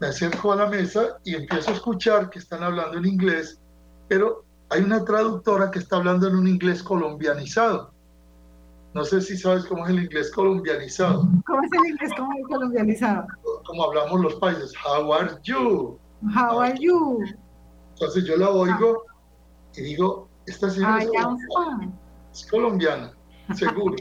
[0.00, 3.60] me acerco a la mesa y empiezo a escuchar que están hablando en inglés
[4.08, 7.92] pero hay una traductora que está hablando en un inglés colombianizado.
[8.96, 13.26] No sé si sabes cómo es el inglés colombianizado, ¿Cómo es el inglés como colombianizado?
[13.66, 14.72] como hablamos los países.
[14.82, 15.98] How are you?
[16.34, 17.22] How are you?
[17.90, 19.04] Entonces yo la oigo
[19.74, 21.92] y digo, esta señora es colombiana,
[22.32, 23.12] es colombiana,
[23.54, 23.96] seguro.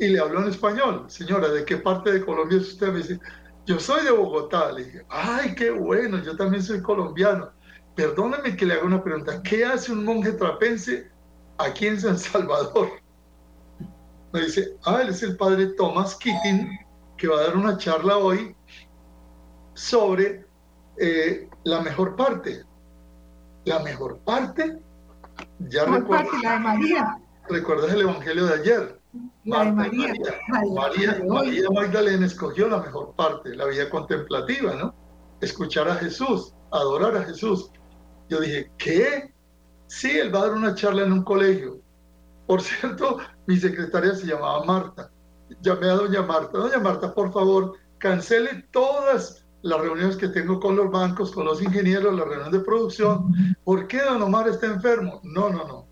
[0.00, 1.04] Y le hablo en español.
[1.06, 2.88] Señora, ¿de qué parte de Colombia es usted?
[2.88, 3.20] Me dice,
[3.64, 4.72] yo soy de Bogotá.
[4.72, 7.52] Le dije, ay, qué bueno, yo también soy colombiano.
[7.94, 9.40] Perdóname que le haga una pregunta.
[9.44, 11.08] ¿Qué hace un monje trapense
[11.58, 13.01] aquí en San Salvador?
[14.32, 16.78] Me dice, ah, él es el padre Thomas Keating,
[17.16, 18.56] que va a dar una charla hoy
[19.74, 20.44] sobre
[20.98, 22.64] eh, la mejor parte.
[23.64, 24.78] La mejor parte,
[25.60, 26.46] ya ¿Cuál recuerdas, parte?
[26.46, 27.18] La de María.
[27.48, 29.00] recuerdas el Evangelio de ayer.
[29.44, 30.14] La de María.
[30.74, 31.28] María, de hoy.
[31.28, 34.94] María Magdalena escogió la mejor parte, la vida contemplativa, ¿no?
[35.40, 37.70] Escuchar a Jesús, adorar a Jesús.
[38.28, 39.32] Yo dije, ¿qué?
[39.86, 41.80] Sí, él va a dar una charla en un colegio.
[42.46, 45.10] Por cierto, mi secretaria se llamaba Marta.
[45.60, 46.58] Llamé a doña Marta.
[46.58, 51.62] Doña Marta, por favor, cancele todas las reuniones que tengo con los bancos, con los
[51.62, 53.32] ingenieros, las reuniones de producción.
[53.64, 55.20] ¿Por qué don Omar está enfermo?
[55.22, 55.86] No, no, no.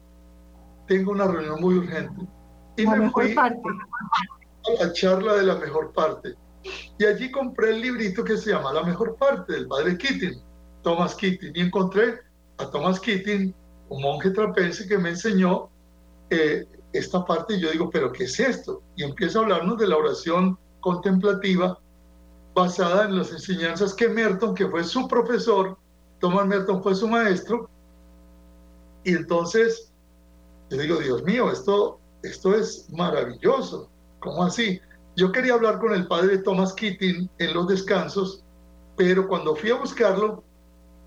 [0.88, 2.26] Tengo una reunión muy urgente.
[2.76, 3.60] Y La me fui parte.
[4.80, 6.34] a la charla de la mejor parte.
[6.98, 10.42] Y allí compré el librito que se llama La mejor parte del padre Keating,
[10.82, 11.52] Thomas Keating.
[11.54, 12.20] Y encontré
[12.58, 13.54] a Thomas Keating,
[13.88, 15.69] un monje trapense que me enseñó
[16.92, 17.58] esta parte.
[17.58, 18.82] Yo digo, ¿pero qué es esto?
[18.96, 21.78] Y empieza a hablarnos de la oración contemplativa
[22.54, 25.76] basada en las enseñanzas que Merton, que fue su profesor,
[26.18, 27.68] Thomas Merton fue su maestro.
[29.04, 29.90] Y entonces
[30.70, 33.90] yo digo, Dios mío, esto, esto es maravilloso.
[34.20, 34.80] ¿Cómo así?
[35.16, 38.44] Yo quería hablar con el padre Thomas Keating en los descansos,
[38.96, 40.44] pero cuando fui a buscarlo,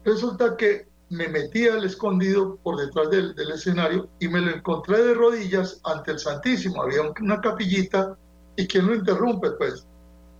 [0.03, 5.01] resulta que me metí al escondido por detrás del, del escenario y me lo encontré
[5.03, 6.81] de rodillas ante el Santísimo.
[6.81, 8.17] Había un- una capillita
[8.55, 9.85] y quien lo interrumpe, pues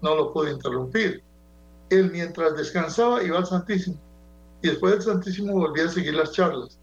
[0.02, 1.24] no lo pude interrumpir.
[1.90, 3.98] Él mientras descansaba iba al Santísimo
[4.62, 6.80] y después del Santísimo volvía a seguir las charlas.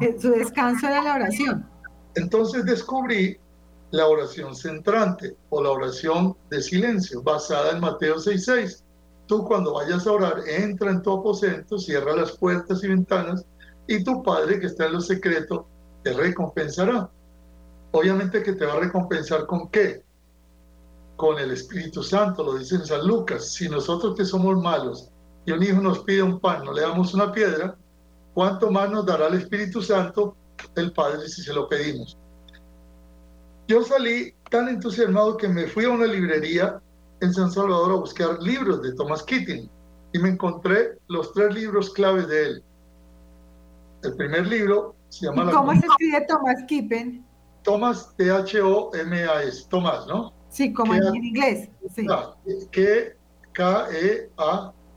[0.00, 1.66] Eh, Su descanso era la oración.
[2.14, 3.38] Entonces descubrí
[3.90, 8.82] la oración centrante o la oración de silencio basada en Mateo 6:6.
[9.28, 13.44] Tú cuando vayas a orar, entra en tu aposento, cierra las puertas y ventanas
[13.86, 15.68] y tu Padre que está en lo secreto
[16.02, 17.10] te recompensará.
[17.92, 20.02] Obviamente que te va a recompensar con qué?
[21.16, 23.52] Con el Espíritu Santo, lo dice en San Lucas.
[23.52, 25.10] Si nosotros que somos malos
[25.44, 27.76] y un hijo nos pide un pan, no le damos una piedra,
[28.32, 30.36] ¿cuánto más nos dará el Espíritu Santo
[30.74, 32.16] el Padre si se lo pedimos?
[33.66, 36.80] Yo salí tan entusiasmado que me fui a una librería
[37.20, 39.68] en San Salvador a buscar libros de Thomas Keating
[40.12, 42.62] y me encontré los tres libros claves de él.
[44.02, 47.24] El primer libro se llama ¿Y La- cómo se escribe Thomas Kippen?
[47.64, 50.32] Thomas T-H-O-M-A-S, Tomás, ¿no?
[50.48, 51.68] Sí, como en inglés.
[51.94, 52.06] Sí.
[52.08, 52.34] Ah,
[52.70, 53.16] que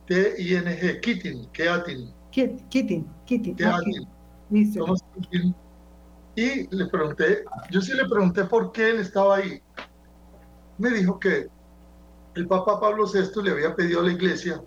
[0.07, 3.05] K-E-A-T-I-N-G, Keating, Keating, Keating, Keating.
[3.25, 4.73] Keating.
[4.75, 5.55] Thomas Keating.
[6.35, 9.61] Y le pregunté, yo sí le pregunté por qué él estaba ahí.
[10.77, 11.49] Me dijo que
[12.35, 14.61] el Papa Pablo VI le había pedido a la iglesia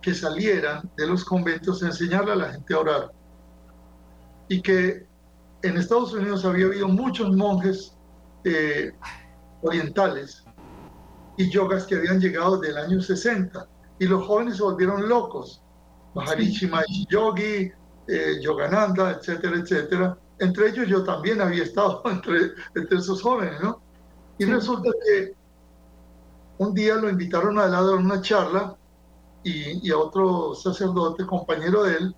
[0.00, 3.12] que salieran de los conventos a enseñarle a la gente a orar.
[4.48, 5.06] Y que
[5.62, 7.96] en Estados Unidos había habido muchos monjes
[8.44, 8.92] eh,
[9.62, 10.44] orientales
[11.38, 13.66] y yogas que habían llegado del año 60
[13.98, 15.62] y los jóvenes se volvieron locos.
[16.14, 17.72] Maharishi Mahesh Yogi,
[18.08, 20.18] eh, Yogananda, etcétera, etcétera.
[20.38, 23.82] Entre ellos yo también había estado entre, entre esos jóvenes, ¿no?
[24.38, 25.34] Y resulta que
[26.58, 28.76] un día lo invitaron a dar una charla
[29.42, 32.16] y, a otro sacerdote, compañero de él,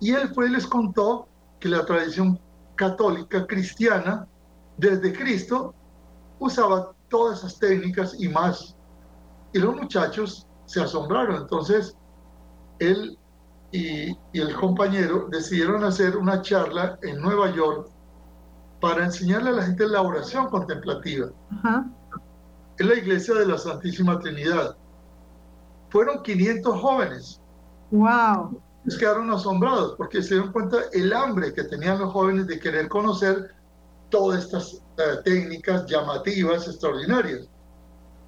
[0.00, 1.26] y él fue y les contó
[1.58, 2.38] que la tradición
[2.74, 4.26] católica cristiana,
[4.76, 5.74] desde Cristo,
[6.38, 8.76] usaba todas esas técnicas y más.
[9.52, 11.42] Y los muchachos se asombraron.
[11.42, 11.96] Entonces,
[12.78, 13.18] él
[13.72, 17.88] y, y el compañero decidieron hacer una charla en Nueva York
[18.80, 21.86] para enseñarle a la gente la oración contemplativa Ajá.
[22.80, 24.74] En la iglesia de la Santísima Trinidad.
[25.90, 27.40] Fueron 500 jóvenes.
[27.90, 28.58] Wow.
[28.86, 32.88] Ellos quedaron asombrados porque se dieron cuenta el hambre que tenían los jóvenes de querer
[32.88, 33.54] conocer
[34.08, 37.46] todas estas eh, técnicas llamativas, extraordinarias.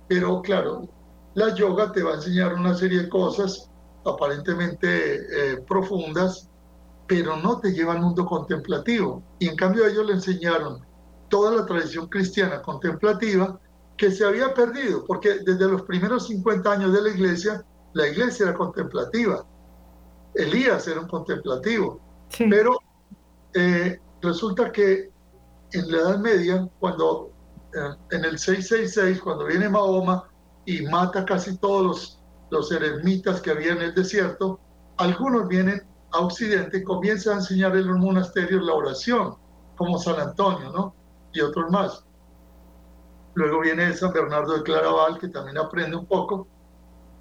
[0.07, 0.87] Pero claro,
[1.33, 3.71] la yoga te va a enseñar una serie de cosas
[4.05, 6.51] aparentemente eh, profundas,
[7.07, 9.23] pero no te lleva al mundo contemplativo.
[9.39, 10.85] Y en cambio ellos le enseñaron
[11.31, 13.59] toda la tradición cristiana contemplativa
[13.97, 18.47] que se había perdido, porque desde los primeros 50 años de la iglesia, la iglesia
[18.47, 19.45] era contemplativa.
[20.35, 22.47] Elías era un contemplativo, Sí.
[22.49, 22.79] pero
[23.55, 25.11] eh, resulta que
[25.73, 27.31] en la Edad Media, cuando
[27.75, 30.25] eh, en el 666, cuando viene Mahoma
[30.65, 32.19] y mata casi todos los,
[32.51, 34.59] los eremitas que había en el desierto,
[34.97, 35.83] algunos vienen
[36.13, 39.35] a Occidente y comienzan a enseñar en los monasterios la oración,
[39.77, 40.95] como San Antonio, ¿no?
[41.33, 42.05] Y otros más.
[43.35, 46.47] Luego viene San Bernardo de Claraval, que también aprende un poco.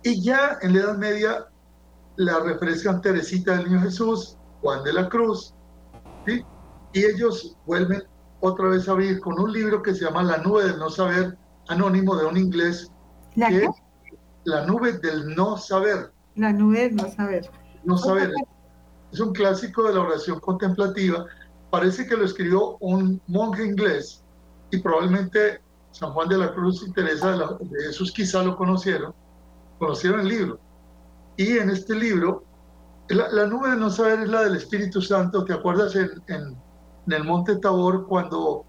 [0.04, 1.46] Y ya en la Edad Media
[2.18, 5.54] la refrescan Teresita del Niño Jesús, Juan de la Cruz,
[6.26, 6.44] ¿sí?
[6.94, 8.04] y ellos vuelven
[8.42, 11.38] otra vez a abrir con un libro que se llama La nube del no saber,
[11.68, 12.92] anónimo de un inglés,
[13.36, 13.70] ¿La que es,
[14.44, 17.50] la nube del no saber, La nube del no saber.
[17.84, 18.32] no saber.
[19.12, 21.26] es un clásico de la oración contemplativa.
[21.70, 24.24] Parece que lo escribió un monje inglés
[24.72, 25.62] y probablemente
[25.92, 29.14] San Juan de la Cruz y Teresa de, la- de Jesús quizá lo conocieron,
[29.80, 30.60] conocieron el libro.
[31.38, 32.44] Y en este libro,
[33.10, 35.44] la, la nube de no saber es la del Espíritu Santo.
[35.44, 36.56] ¿Te acuerdas en, en-
[37.08, 38.64] en el monte Tabor cuando,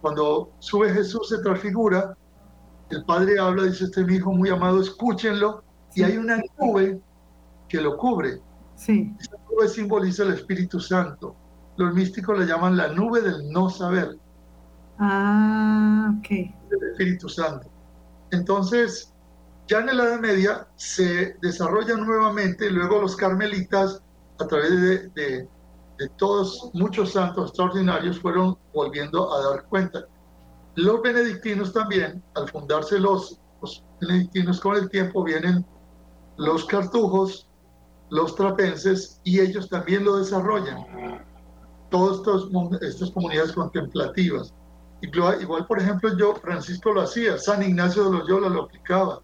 [0.00, 2.16] cuando sube Jesús se transfigura?
[2.90, 5.62] El Padre habla, dice, este es mi Hijo muy amado, escúchenlo.
[5.94, 7.00] Y hay una nube
[7.68, 8.40] que lo cubre.
[8.76, 11.34] Sí, Esa nube simboliza el Espíritu Santo.
[11.78, 14.18] Los místicos le llaman la nube del no saber,
[14.98, 16.28] ah, ok.
[16.70, 17.68] del Espíritu Santo.
[18.30, 19.12] Entonces,
[19.68, 24.02] ya en la Edad Media se desarrolla nuevamente, luego los carmelitas,
[24.38, 25.48] a través de, de-
[25.98, 30.04] de todos, muchos santos extraordinarios, fueron volviendo a dar cuenta.
[30.74, 35.64] Los benedictinos también, al fundarse los, los benedictinos con el tiempo, vienen
[36.36, 37.48] los cartujos,
[38.10, 40.84] los trapenses, y ellos también lo desarrollan.
[41.90, 42.18] Todas
[42.82, 44.52] estas comunidades contemplativas.
[45.02, 49.22] Igual, por ejemplo, yo, Francisco lo hacía, San Ignacio de Loyola lo aplicaba,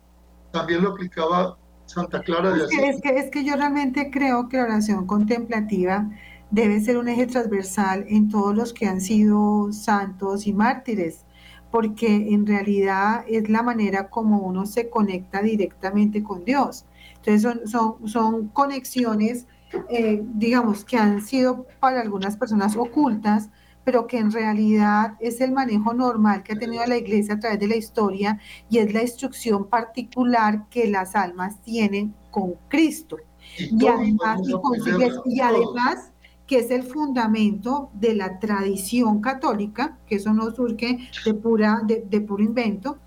[0.52, 1.56] también lo aplicaba
[1.86, 2.78] Santa Clara de Asís.
[2.78, 6.08] es que, es que yo realmente creo que la oración contemplativa
[6.50, 11.24] debe ser un eje transversal en todos los que han sido santos y mártires,
[11.70, 16.84] porque en realidad es la manera como uno se conecta directamente con Dios.
[17.16, 19.46] Entonces son, son, son conexiones,
[19.88, 23.48] eh, digamos, que han sido para algunas personas ocultas,
[23.84, 27.58] pero que en realidad es el manejo normal que ha tenido la iglesia a través
[27.58, 28.38] de la historia
[28.70, 33.16] y es la instrucción particular que las almas tienen con Cristo.
[33.58, 36.12] Y todos además, y con su aprenderla, iglesia, y además
[36.46, 42.04] que es el fundamento de la tradición católica, que eso no surge de, pura, de,
[42.08, 42.98] de puro invento,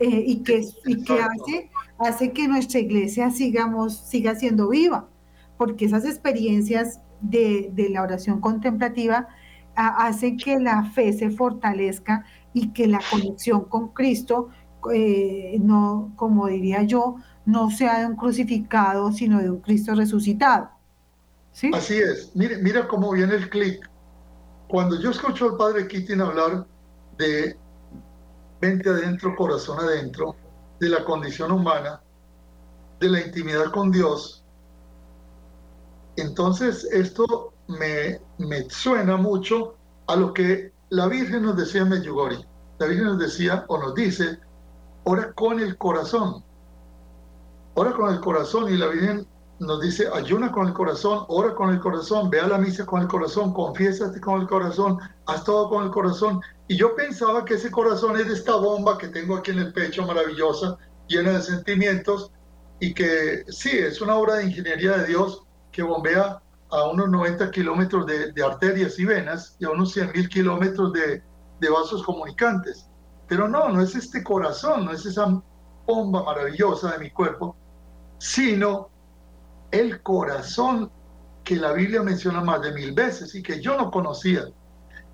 [0.00, 5.08] eh, y que, y que hace, hace que nuestra iglesia sigamos, siga siendo viva,
[5.56, 9.28] porque esas experiencias de, de la oración contemplativa
[9.76, 14.48] hacen que la fe se fortalezca y que la conexión con Cristo,
[14.92, 17.16] eh, no, como diría yo,
[17.46, 20.70] no sea de un crucificado, sino de un Cristo resucitado.
[21.52, 21.70] ¿Sí?
[21.74, 22.34] Así es.
[22.34, 23.88] Mire, mira cómo viene el clic.
[24.68, 26.66] Cuando yo escucho al padre Keating hablar
[27.18, 27.56] de
[28.60, 30.34] mente adentro, corazón adentro,
[30.80, 32.00] de la condición humana,
[32.98, 34.44] de la intimidad con Dios,
[36.16, 42.46] entonces esto me, me suena mucho a lo que la Virgen nos decía en Medjugorje.
[42.78, 44.38] La Virgen nos decía o nos dice,
[45.04, 46.44] ora con el corazón.
[47.74, 49.26] Ora con el corazón y la Virgen
[49.58, 53.02] nos dice, ayuna con el corazón, ora con el corazón, ve a la misa con
[53.02, 56.40] el corazón, confiésate con el corazón, haz todo con el corazón.
[56.68, 60.06] Y yo pensaba que ese corazón es esta bomba que tengo aquí en el pecho,
[60.06, 60.76] maravillosa,
[61.08, 62.30] llena de sentimientos,
[62.80, 65.42] y que sí, es una obra de ingeniería de Dios
[65.72, 66.42] que bombea
[66.74, 71.22] a unos 90 kilómetros de, arterias y venas y a unos 100 mil kilómetros de,
[71.60, 72.88] de vasos comunicantes.
[73.28, 75.40] Pero no, no es este corazón, no es esa
[75.86, 77.56] bomba maravillosa de mi cuerpo,
[78.18, 78.90] sino
[79.70, 80.90] el corazón
[81.44, 84.44] que la Biblia menciona más de mil veces y que yo no conocía.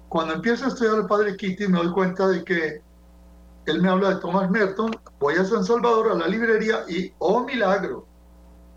[0.09, 2.83] Cuando empiezo a estudiar al Padre Kitty me doy cuenta de que
[3.67, 7.45] él me habla de Thomas Merton, voy a San Salvador a la librería y, oh
[7.45, 8.07] milagro,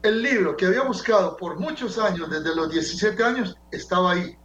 [0.04, 4.38] el libro que había buscado por muchos años, desde los 17 años, estaba ahí.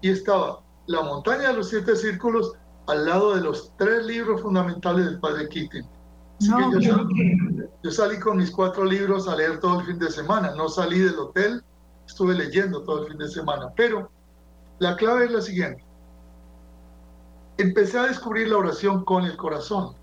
[0.00, 2.52] Y estaba La montaña de los siete círculos
[2.86, 5.80] al lado de los tres libros fundamentales del Padre Kitty.
[6.40, 7.36] Así No, que yo, salí,
[7.82, 10.54] yo salí con mis cuatro libros a leer todo el fin de semana.
[10.54, 11.62] No salí del hotel,
[12.06, 13.70] estuve leyendo todo el fin de semana.
[13.76, 14.10] Pero
[14.78, 15.84] la clave es la siguiente.
[17.58, 19.94] Empecé a descubrir la oración con el corazón.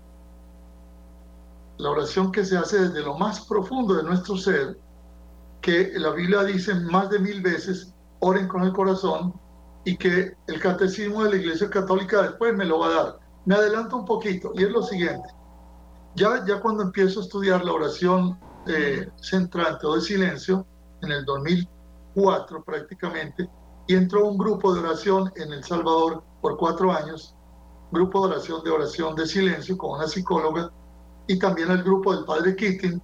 [1.78, 4.78] La oración que se hace desde lo más profundo de nuestro ser,
[5.60, 9.34] que la Biblia dice más de mil veces, oren con el corazón,
[9.84, 13.18] y que el catecismo de la Iglesia Católica después me lo va a dar.
[13.44, 15.28] Me adelanto un poquito, y es lo siguiente.
[16.16, 20.66] Ya, ya cuando empiezo a estudiar la oración eh, centrante o de silencio,
[21.02, 23.48] en el 2004 prácticamente,
[23.86, 27.36] y entró un grupo de oración en El Salvador por cuatro años,
[27.92, 30.72] grupo de oración de oración de silencio con una psicóloga,
[31.26, 33.00] y también el grupo del padre Keating,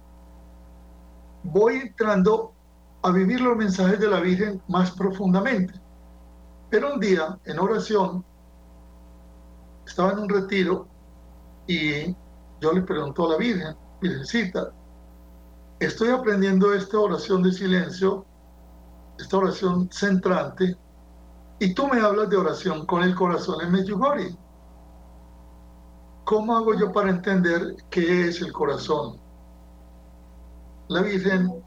[1.43, 2.53] voy entrando
[3.01, 5.73] a vivir los mensajes de la Virgen más profundamente.
[6.69, 8.23] Pero un día, en oración,
[9.85, 10.87] estaba en un retiro
[11.67, 12.15] y
[12.61, 14.71] yo le pregunto a la Virgen, Virgencita,
[15.79, 18.25] estoy aprendiendo esta oración de silencio,
[19.19, 20.77] esta oración centrante,
[21.59, 24.35] y tú me hablas de oración con el corazón en Medjugorje.
[26.25, 29.19] ¿Cómo hago yo para entender qué es el corazón?
[30.87, 31.61] La Virgen,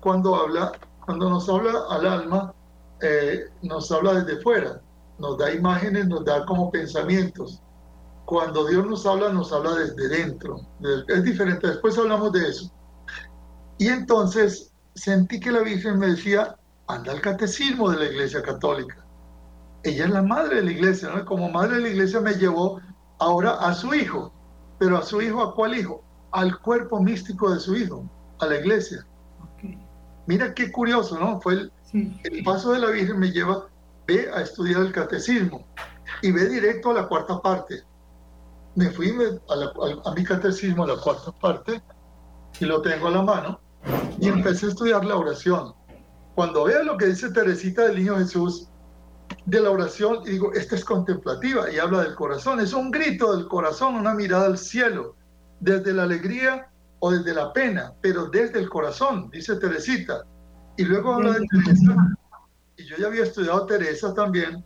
[0.00, 0.72] cuando habla,
[1.04, 2.54] cuando nos habla al alma,
[3.02, 4.80] eh, nos habla desde fuera,
[5.18, 7.60] nos da imágenes, nos da como pensamientos.
[8.26, 10.60] Cuando Dios nos habla, nos habla desde dentro.
[11.08, 12.70] Es diferente, después hablamos de eso.
[13.78, 19.04] Y entonces sentí que la Virgen me decía, anda al catecismo de la Iglesia Católica.
[19.82, 21.24] Ella es la madre de la iglesia, ¿no?
[21.24, 22.80] Como madre de la iglesia me llevó
[23.18, 24.32] ahora a su hijo.
[24.78, 26.02] Pero a su hijo, ¿a cuál hijo?
[26.32, 28.04] Al cuerpo místico de su hijo,
[28.40, 29.06] a la iglesia.
[30.26, 31.40] Mira qué curioso, ¿no?
[31.40, 31.72] Fue el,
[32.24, 33.68] el paso de la Virgen me lleva,
[34.06, 35.64] ve a estudiar el catecismo
[36.20, 37.82] y ve directo a la cuarta parte.
[38.74, 39.14] Me fui
[39.48, 41.82] a, a mi catecismo, a la cuarta parte,
[42.60, 43.60] y lo tengo a la mano,
[44.18, 45.74] y empecé a estudiar la oración.
[46.34, 48.68] Cuando veo lo que dice Teresita del Niño Jesús
[49.46, 53.36] de la oración, y digo, esta es contemplativa y habla del corazón, es un grito
[53.36, 55.14] del corazón, una mirada al cielo,
[55.60, 56.68] desde la alegría
[56.98, 60.24] o desde la pena, pero desde el corazón, dice Teresita.
[60.76, 62.16] Y luego habla de Teresa,
[62.76, 64.64] y yo ya había estudiado Teresa también,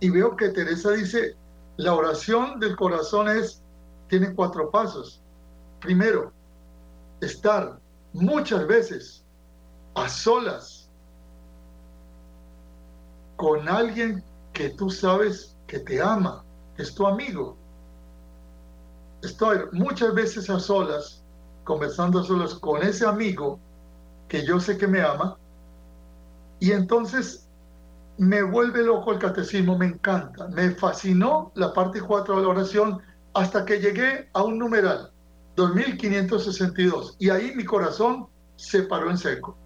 [0.00, 1.36] y veo que Teresa dice,
[1.76, 3.62] la oración del corazón es,
[4.08, 5.22] tiene cuatro pasos.
[5.80, 6.32] Primero,
[7.20, 7.78] estar
[8.12, 9.24] muchas veces
[9.94, 10.77] a solas
[13.38, 16.42] con alguien que tú sabes que te ama,
[16.74, 17.56] que es tu amigo.
[19.22, 21.22] Estoy muchas veces a solas,
[21.62, 23.60] conversando a solas con ese amigo
[24.26, 25.38] que yo sé que me ama,
[26.58, 27.46] y entonces
[28.16, 33.00] me vuelve loco el catecismo, me encanta, me fascinó la parte 4 de la oración
[33.34, 35.12] hasta que llegué a un numeral,
[35.54, 38.26] 2562, y ahí mi corazón
[38.56, 39.56] se paró en seco.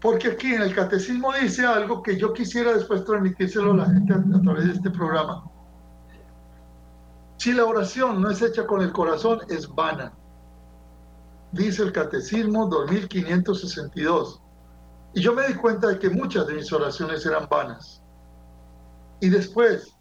[0.00, 4.14] Porque aquí en el catecismo dice algo que yo quisiera después transmitírselo a la gente
[4.14, 5.44] a, través de este programa.
[7.36, 10.12] Si la oración no es hecha con el corazón, es vana.
[11.52, 14.40] Dice el catecismo 2562.
[15.14, 18.02] Y yo me di cuenta de que muchas de mis oraciones eran vanas.
[19.20, 19.94] Y después,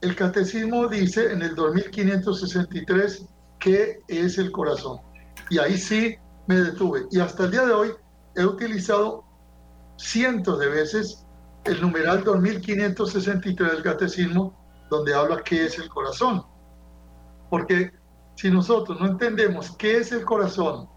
[0.00, 3.26] el catecismo dice en el 2563
[3.58, 5.00] qué es el corazón.
[5.50, 6.16] Y ahí sí
[6.46, 7.06] me detuve.
[7.10, 7.90] Y hasta el día de hoy
[8.36, 9.23] he utilizado
[9.96, 11.24] cientos de veces
[11.64, 14.54] el numeral 2563 del catecismo,
[14.90, 16.44] donde habla qué es el corazón.
[17.50, 17.92] Porque
[18.36, 20.88] si nosotros no entendemos qué es el corazón,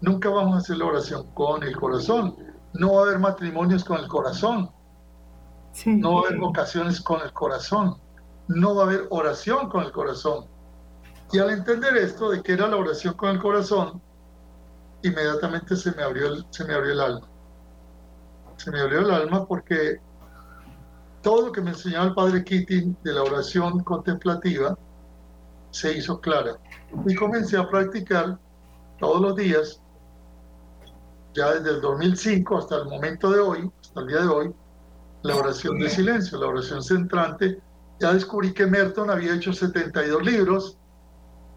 [0.00, 2.36] nunca vamos a hacer la oración con el corazón.
[2.74, 4.70] No va a haber matrimonios con el corazón.
[5.86, 7.96] No va a haber vocaciones con el corazón.
[8.48, 10.46] No va a haber oración con el corazón.
[11.32, 14.00] Y al entender esto de que era la oración con el corazón,
[15.02, 17.28] inmediatamente se me abrió el, se me abrió el alma.
[18.58, 20.00] Se me abrió el alma porque
[21.22, 24.76] todo lo que me enseñaba el padre Keating de la oración contemplativa
[25.70, 26.58] se hizo clara.
[27.06, 28.38] Y comencé a practicar
[28.98, 29.80] todos los días,
[31.34, 34.54] ya desde el 2005 hasta el momento de hoy, hasta el día de hoy,
[35.22, 37.58] la oración de silencio, la oración centrante.
[38.00, 40.78] Ya descubrí que Merton había hecho 72 libros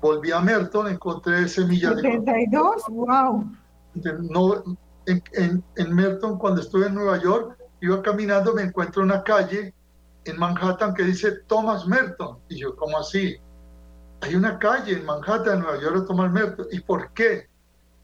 [0.01, 2.01] volví a Merton, encontré semillas de...
[2.01, 3.49] 72, wow.
[4.29, 4.63] No,
[5.33, 9.73] en, en, Merton, cuando estuve en Nueva York, iba caminando, me encuentro una calle
[10.25, 12.37] en Manhattan que dice Thomas Merton.
[12.49, 13.37] Y yo, ¿cómo así?
[14.21, 16.67] Hay una calle en Manhattan, en Nueva York, Thomas Merton.
[16.71, 17.49] ¿Y por qué?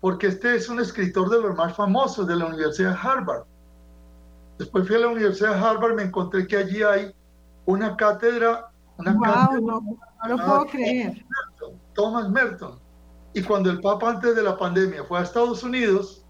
[0.01, 3.43] Porque este es un escritor de los más famosos de la Universidad de Harvard.
[4.57, 7.13] Después fui a la Universidad de Harvard, me encontré que allí hay
[7.65, 11.23] una cátedra, una wow, no, no, lo puedo creer.
[11.93, 12.79] Thomas Merton.
[13.33, 16.25] Y cuando el Papa antes de la pandemia fue a Estados Unidos,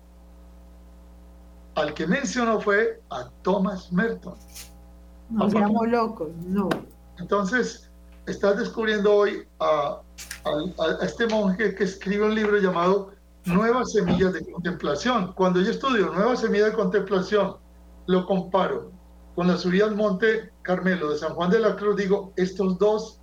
[1.77, 4.33] al que mencionó fue a Thomas Merton.
[5.29, 6.69] Nos llamó locos, no.
[7.19, 7.89] Entonces,
[8.25, 10.01] estás descubriendo hoy a,
[10.45, 13.11] a, este monje que escribe un libro llamado
[13.45, 15.33] Nuevas Semillas de Contemplación.
[15.33, 17.57] Cuando yo estudio Nuevas Semillas de Contemplación,
[18.07, 18.91] lo comparo
[19.35, 23.19] con la subida al Monte Carmelo de San Juan de la Cruz, digo, estos dos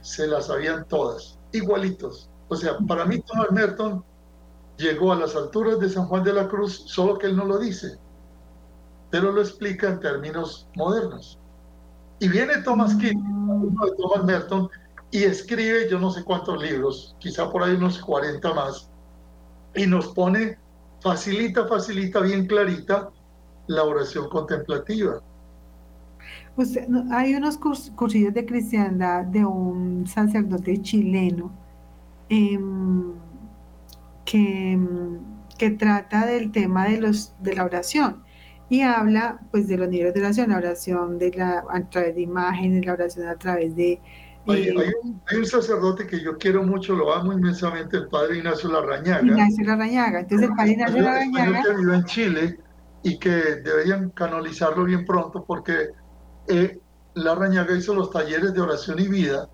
[0.00, 2.30] se las sabían todas igualitos.
[2.48, 4.02] O sea, para mí Thomas Merton
[4.76, 7.58] llegó a las alturas de San Juan de la Cruz, solo que él no lo
[7.58, 7.98] dice,
[9.10, 11.38] pero lo explica en términos modernos.
[12.18, 14.68] Y viene Thomas Keating, de Thomas Merton,
[15.10, 18.88] y escribe yo no sé cuántos libros, quizá por ahí unos 40 más,
[19.74, 20.58] y nos pone,
[21.00, 23.10] facilita, facilita, bien clarita,
[23.66, 25.20] la oración contemplativa
[27.10, 31.50] hay unos cursillos de cristiandad de un sacerdote chileno
[32.28, 33.12] em,
[34.24, 34.78] que,
[35.58, 38.22] que, trata del tema de, los, de la oración
[38.68, 42.22] y habla pues de los niveles de oración, la oración de la, a través de
[42.22, 44.00] imágenes, la oración a través de...
[44.46, 48.70] hay, un, hay, un, sacerdote que yo quiero mucho, lo amo inmensamente, el padre Ignacio
[48.70, 49.22] Larrañaga.
[49.22, 51.62] Ignacio Larrañaga, entonces el padre Ignacio Larrañaga...
[51.62, 52.58] Que vive en Chile,
[53.04, 55.90] y que deberían canalizarlo bien pronto porque
[56.48, 56.80] eh,
[57.12, 59.48] la Rañaga hizo los talleres de oración y vida,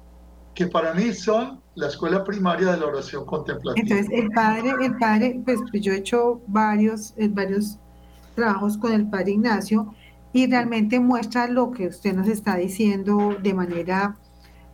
[0.54, 3.74] que para mí son la escuela primaria de la oración contemplativa.
[3.80, 7.78] Entonces, el padre, el padre, pues, pues yo he hecho varios, eh, varios
[8.34, 9.94] trabajos con el padre Ignacio
[10.32, 14.16] y realmente muestra lo que usted nos está diciendo de manera,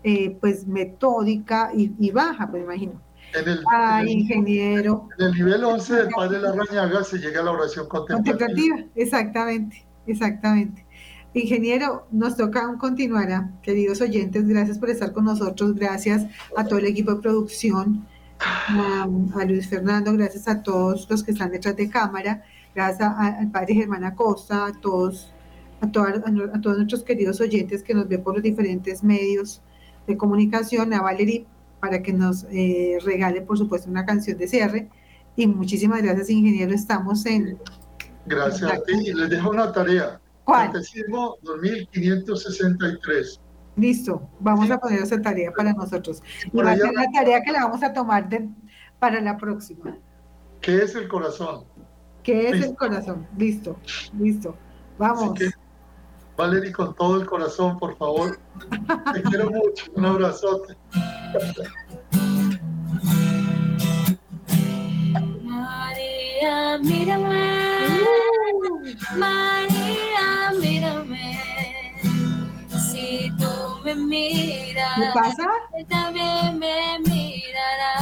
[0.05, 3.01] eh, pues, metódica y, y baja, pues, imagino.
[3.35, 5.09] En el, Ah, en el- ingeniero.
[5.19, 8.39] en el nivel 11 del Padre de la Rañaga se llega a la oración contemplativa.
[8.39, 10.86] Contemplativa, exactamente, exactamente.
[11.41, 16.25] Ingeniero, nos toca aún continuar, ah, queridos oyentes, gracias por estar con nosotros, gracias
[16.57, 18.07] a todo el equipo de producción,
[18.39, 22.43] a, a Luis Fernando, gracias a todos los que están detrás de cámara,
[22.75, 25.31] gracias a- al padre Germán Acosta, a todos,
[25.83, 26.23] a, toda-
[26.55, 29.61] a todos nuestros queridos oyentes que nos ven por los diferentes medios
[30.07, 31.45] de comunicación, a Valerie
[31.81, 34.89] para que nos eh, regale, por supuesto, una canción de cierre.
[35.37, 36.73] Y muchísimas gracias, ingeniero.
[36.75, 37.59] Estamos en
[38.25, 38.93] Gracias a ti.
[39.05, 40.19] Y les dejo una tarea.
[40.47, 40.69] ¿Cuál?
[40.69, 43.41] Catecismo 2563.
[43.77, 46.23] Listo, vamos a poner esa tarea para nosotros.
[46.51, 48.49] Y va a ser la tarea que la vamos a tomar de-
[48.99, 49.99] para la próxima.
[50.61, 51.65] ¿Qué es el corazón?
[52.23, 53.27] ¿Qué es el corazón?
[53.37, 53.77] Listo,
[54.19, 54.57] listo.
[54.99, 55.35] Vamos.
[55.39, 55.51] que,
[56.37, 58.39] Valerie, con todo el corazón, por favor.
[59.15, 59.85] Te quiero mucho.
[59.95, 60.77] Un abrazote.
[65.47, 67.45] María, mírame.
[69.17, 69.76] María,
[73.87, 75.47] me miras, ¿Qué pasa?
[75.79, 77.93] Él también me mirará.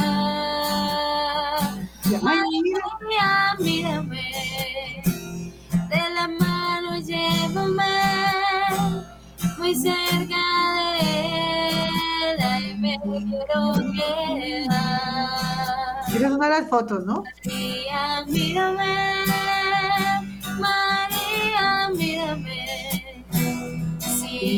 [2.27, 3.57] Ay, mira.
[3.59, 5.03] Mírame.
[5.91, 7.85] De la mano llévame
[9.59, 10.43] muy cerca
[10.99, 11.07] de
[12.31, 12.37] él.
[12.41, 14.89] Ay, me quiero quedar.
[16.09, 17.25] Esa es una de las fotos, ¿no?
[17.45, 18.95] María, mírame.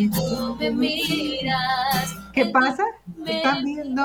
[0.05, 2.15] tú me miras.
[2.33, 2.85] ¿Qué pasa?
[3.27, 4.03] Estás viendo.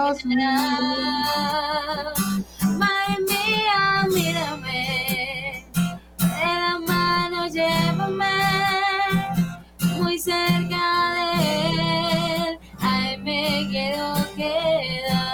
[2.77, 5.65] Madre mía, mírame.
[6.17, 8.37] De la mano llévame
[9.97, 10.83] muy cerca
[11.15, 11.29] de
[11.69, 12.59] él.
[12.79, 15.30] Ahí me quiero quedar.